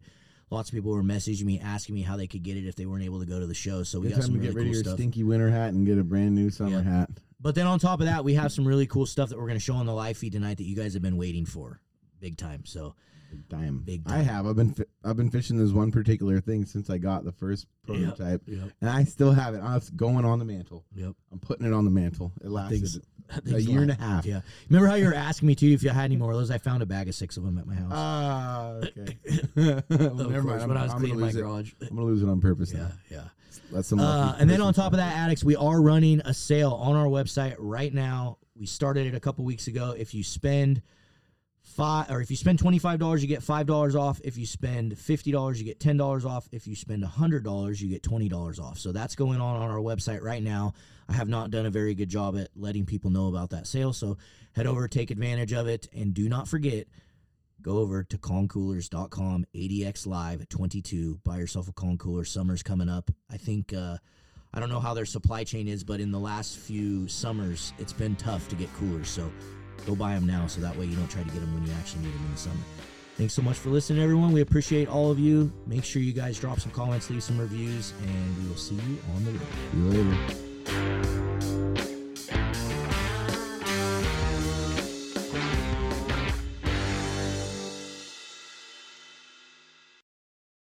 lots 0.49 0.69
of 0.69 0.73
people 0.75 0.91
were 0.91 1.03
messaging 1.03 1.43
me, 1.43 1.59
asking 1.59 1.95
me 1.95 2.01
how 2.01 2.17
they 2.17 2.27
could 2.27 2.43
get 2.43 2.55
it 2.57 2.65
if 2.67 2.75
they 2.75 2.85
weren't 2.85 3.03
able 3.03 3.19
to 3.19 3.25
go 3.25 3.39
to 3.39 3.47
the 3.47 3.53
show. 3.53 3.83
So 3.83 3.99
we 3.99 4.07
It's 4.07 4.15
got 4.15 4.21
time 4.21 4.25
some 4.27 4.33
to 4.35 4.39
really 4.39 4.47
get 4.53 4.55
rid 4.55 4.63
cool 4.63 4.69
of 4.69 4.73
your 4.75 4.83
stuff. 4.83 4.93
stinky 4.95 5.23
winter 5.23 5.49
hat 5.49 5.73
and 5.73 5.85
get 5.85 5.97
a 5.97 6.03
brand 6.03 6.33
new 6.35 6.49
summer 6.49 6.77
Yeah. 6.77 6.83
hat. 6.83 7.09
But 7.41 7.53
then 7.55 7.67
on 7.67 7.77
top 7.79 7.99
of 7.99 8.07
that, 8.07 8.23
we 8.23 8.33
have 8.35 8.51
some 8.51 8.65
really 8.67 8.87
cool 8.87 9.05
stuff 9.05 9.29
that 9.29 9.37
we're 9.37 9.45
going 9.47 9.59
to 9.59 9.63
show 9.63 9.75
on 9.75 9.85
the 9.85 9.93
live 9.93 10.17
feed 10.17 10.31
tonight 10.33 10.57
that 10.57 10.63
you 10.63 10.75
guys 10.75 10.93
have 10.93 11.03
been 11.03 11.17
waiting 11.17 11.45
for, 11.45 11.79
big 12.25 12.37
time. 12.37 12.65
So 12.65 12.95
Big 13.31 13.49
time. 13.49 13.79
Big 13.85 14.01
I 14.07 14.19
have. 14.19 14.45
I've 14.47 14.55
been 14.55 14.73
fi- 14.73 14.85
I've 15.03 15.17
been 15.17 15.29
fishing 15.29 15.57
this 15.57 15.71
one 15.71 15.91
particular 15.91 16.39
thing 16.39 16.65
since 16.65 16.89
I 16.89 16.97
got 16.97 17.25
the 17.25 17.31
first 17.31 17.67
prototype, 17.85 18.41
yep, 18.47 18.71
and 18.81 18.89
I 18.89 19.03
still 19.03 19.31
have 19.31 19.53
it. 19.55 19.61
It's 19.63 19.89
going 19.89 20.25
on 20.25 20.39
the 20.39 20.45
mantle. 20.45 20.85
yep. 20.95 21.13
I'm 21.31 21.39
putting 21.39 21.65
it 21.67 21.73
on 21.73 21.85
the 21.85 21.91
mantle. 21.91 22.31
It 22.43 22.49
lasted 22.49 22.81
Things- 23.43 23.53
a 23.53 23.61
year 23.61 23.81
and 23.81 23.89
a 23.91 23.95
half. 23.95 24.25
Yeah. 24.25 24.41
Remember 24.69 24.87
how 24.87 24.95
you 24.95 25.05
were 25.05 25.13
asking 25.15 25.47
me 25.47 25.55
too 25.55 25.67
if 25.71 25.81
you 25.83 25.89
had 25.89 26.05
any 26.05 26.15
more 26.15 26.31
of 26.31 26.37
those? 26.37 26.51
I 26.51 26.59
found 26.59 26.81
a 26.83 26.85
bag 26.85 27.09
of 27.09 27.15
six 27.15 27.35
of 27.37 27.43
them 27.43 27.57
at 27.57 27.65
my 27.65 27.73
house. 27.75 27.91
Ah, 27.91 28.69
okay. 28.75 29.17
well, 29.89 30.29
never 30.29 30.43
mind. 30.43 30.61
I'm, 30.61 30.69
when 30.69 30.77
I 30.77 30.83
was 30.83 30.91
I'm 30.93 30.97
gonna 31.01 31.13
cleaning 31.13 31.19
my 31.19 31.25
lose 31.27 31.35
it. 31.35 31.41
garage. 31.41 31.73
I'm 31.81 31.87
gonna 31.89 32.03
lose 32.03 32.21
it 32.23 32.29
on 32.29 32.39
purpose. 32.39 32.71
Yeah, 32.71 32.79
now. 32.79 32.91
yeah. 33.09 33.23
That's 33.71 33.87
some. 33.87 33.99
Uh, 33.99 34.35
and 34.39 34.49
then 34.49 34.61
on 34.61 34.73
top 34.73 34.93
of 34.93 34.97
that, 34.97 35.13
addicts, 35.17 35.43
we 35.43 35.55
are 35.55 35.81
running 35.81 36.21
a 36.23 36.33
sale 36.33 36.73
on 36.73 36.95
our 36.95 37.07
website 37.07 37.55
right 37.57 37.93
now. 37.93 38.37
We 38.55 38.65
started 38.67 39.07
it 39.07 39.15
a 39.15 39.19
couple 39.19 39.43
weeks 39.43 39.67
ago. 39.67 39.95
If 39.97 40.13
you 40.13 40.23
spend 40.23 40.81
five, 41.75 42.09
or 42.09 42.21
if 42.21 42.31
you 42.31 42.37
spend 42.37 42.59
twenty 42.59 42.79
five 42.79 42.99
dollars, 42.99 43.21
you 43.21 43.27
get 43.27 43.43
five 43.43 43.67
dollars 43.67 43.95
off. 43.95 44.21
If 44.23 44.37
you 44.37 44.45
spend 44.45 44.97
fifty 44.97 45.31
dollars, 45.31 45.59
you 45.59 45.65
get 45.65 45.79
ten 45.79 45.97
dollars 45.97 46.25
off. 46.25 46.47
If 46.51 46.67
you 46.67 46.75
spend 46.75 47.03
hundred 47.03 47.43
dollars, 47.43 47.81
you 47.81 47.89
get 47.89 48.03
twenty 48.03 48.29
dollars 48.29 48.59
off. 48.59 48.79
So 48.79 48.91
that's 48.91 49.15
going 49.15 49.41
on 49.41 49.61
on 49.61 49.69
our 49.69 49.77
website 49.77 50.21
right 50.21 50.41
now. 50.41 50.73
I 51.07 51.13
have 51.13 51.27
not 51.27 51.51
done 51.51 51.65
a 51.65 51.69
very 51.69 51.93
good 51.93 52.09
job 52.09 52.37
at 52.37 52.49
letting 52.55 52.85
people 52.85 53.11
know 53.11 53.27
about 53.27 53.51
that 53.51 53.67
sale. 53.67 53.93
So 53.93 54.17
head 54.53 54.65
over, 54.65 54.87
take 54.87 55.11
advantage 55.11 55.53
of 55.53 55.67
it, 55.67 55.87
and 55.93 56.13
do 56.13 56.29
not 56.29 56.47
forget 56.47 56.87
go 57.61 57.79
over 57.79 58.03
to 58.03 58.19
kongcoolers.com 58.19 59.43
adx 59.55 60.05
live 60.05 60.47
22 60.49 61.19
buy 61.23 61.37
yourself 61.37 61.67
a 61.67 61.71
Kong 61.71 61.97
cooler 61.97 62.23
summer's 62.23 62.61
coming 62.61 62.87
up 62.87 63.09
i 63.31 63.37
think 63.37 63.73
uh 63.73 63.97
i 64.53 64.59
don't 64.59 64.69
know 64.69 64.79
how 64.79 64.93
their 64.93 65.05
supply 65.05 65.43
chain 65.43 65.67
is 65.67 65.83
but 65.83 65.99
in 65.99 66.11
the 66.11 66.19
last 66.19 66.59
few 66.59 67.07
summers 67.07 67.73
it's 67.79 67.93
been 67.93 68.15
tough 68.17 68.47
to 68.49 68.55
get 68.55 68.71
coolers 68.75 69.09
so 69.09 69.31
go 69.85 69.95
buy 69.95 70.13
them 70.13 70.25
now 70.25 70.47
so 70.47 70.61
that 70.61 70.75
way 70.75 70.85
you 70.85 70.95
don't 70.95 71.09
try 71.09 71.23
to 71.23 71.29
get 71.29 71.39
them 71.39 71.53
when 71.53 71.65
you 71.65 71.73
actually 71.73 72.03
need 72.03 72.13
them 72.13 72.25
in 72.25 72.31
the 72.31 72.37
summer. 72.37 72.55
Thanks 73.17 73.33
so 73.33 73.41
much 73.41 73.57
for 73.57 73.69
listening 73.69 74.03
everyone. 74.03 74.33
We 74.33 74.41
appreciate 74.41 74.89
all 74.89 75.09
of 75.09 75.19
you. 75.19 75.51
Make 75.67 75.85
sure 75.85 76.01
you 76.01 76.13
guys 76.13 76.39
drop 76.39 76.59
some 76.59 76.71
comments 76.71 77.09
leave 77.09 77.23
some 77.23 77.37
reviews 77.37 77.93
and 78.01 78.37
we 78.37 78.49
will 78.49 78.57
see 78.57 78.75
you 78.75 78.97
on 79.15 79.23
the 79.23 79.31
road. 79.31 80.17
Later. 81.75 81.94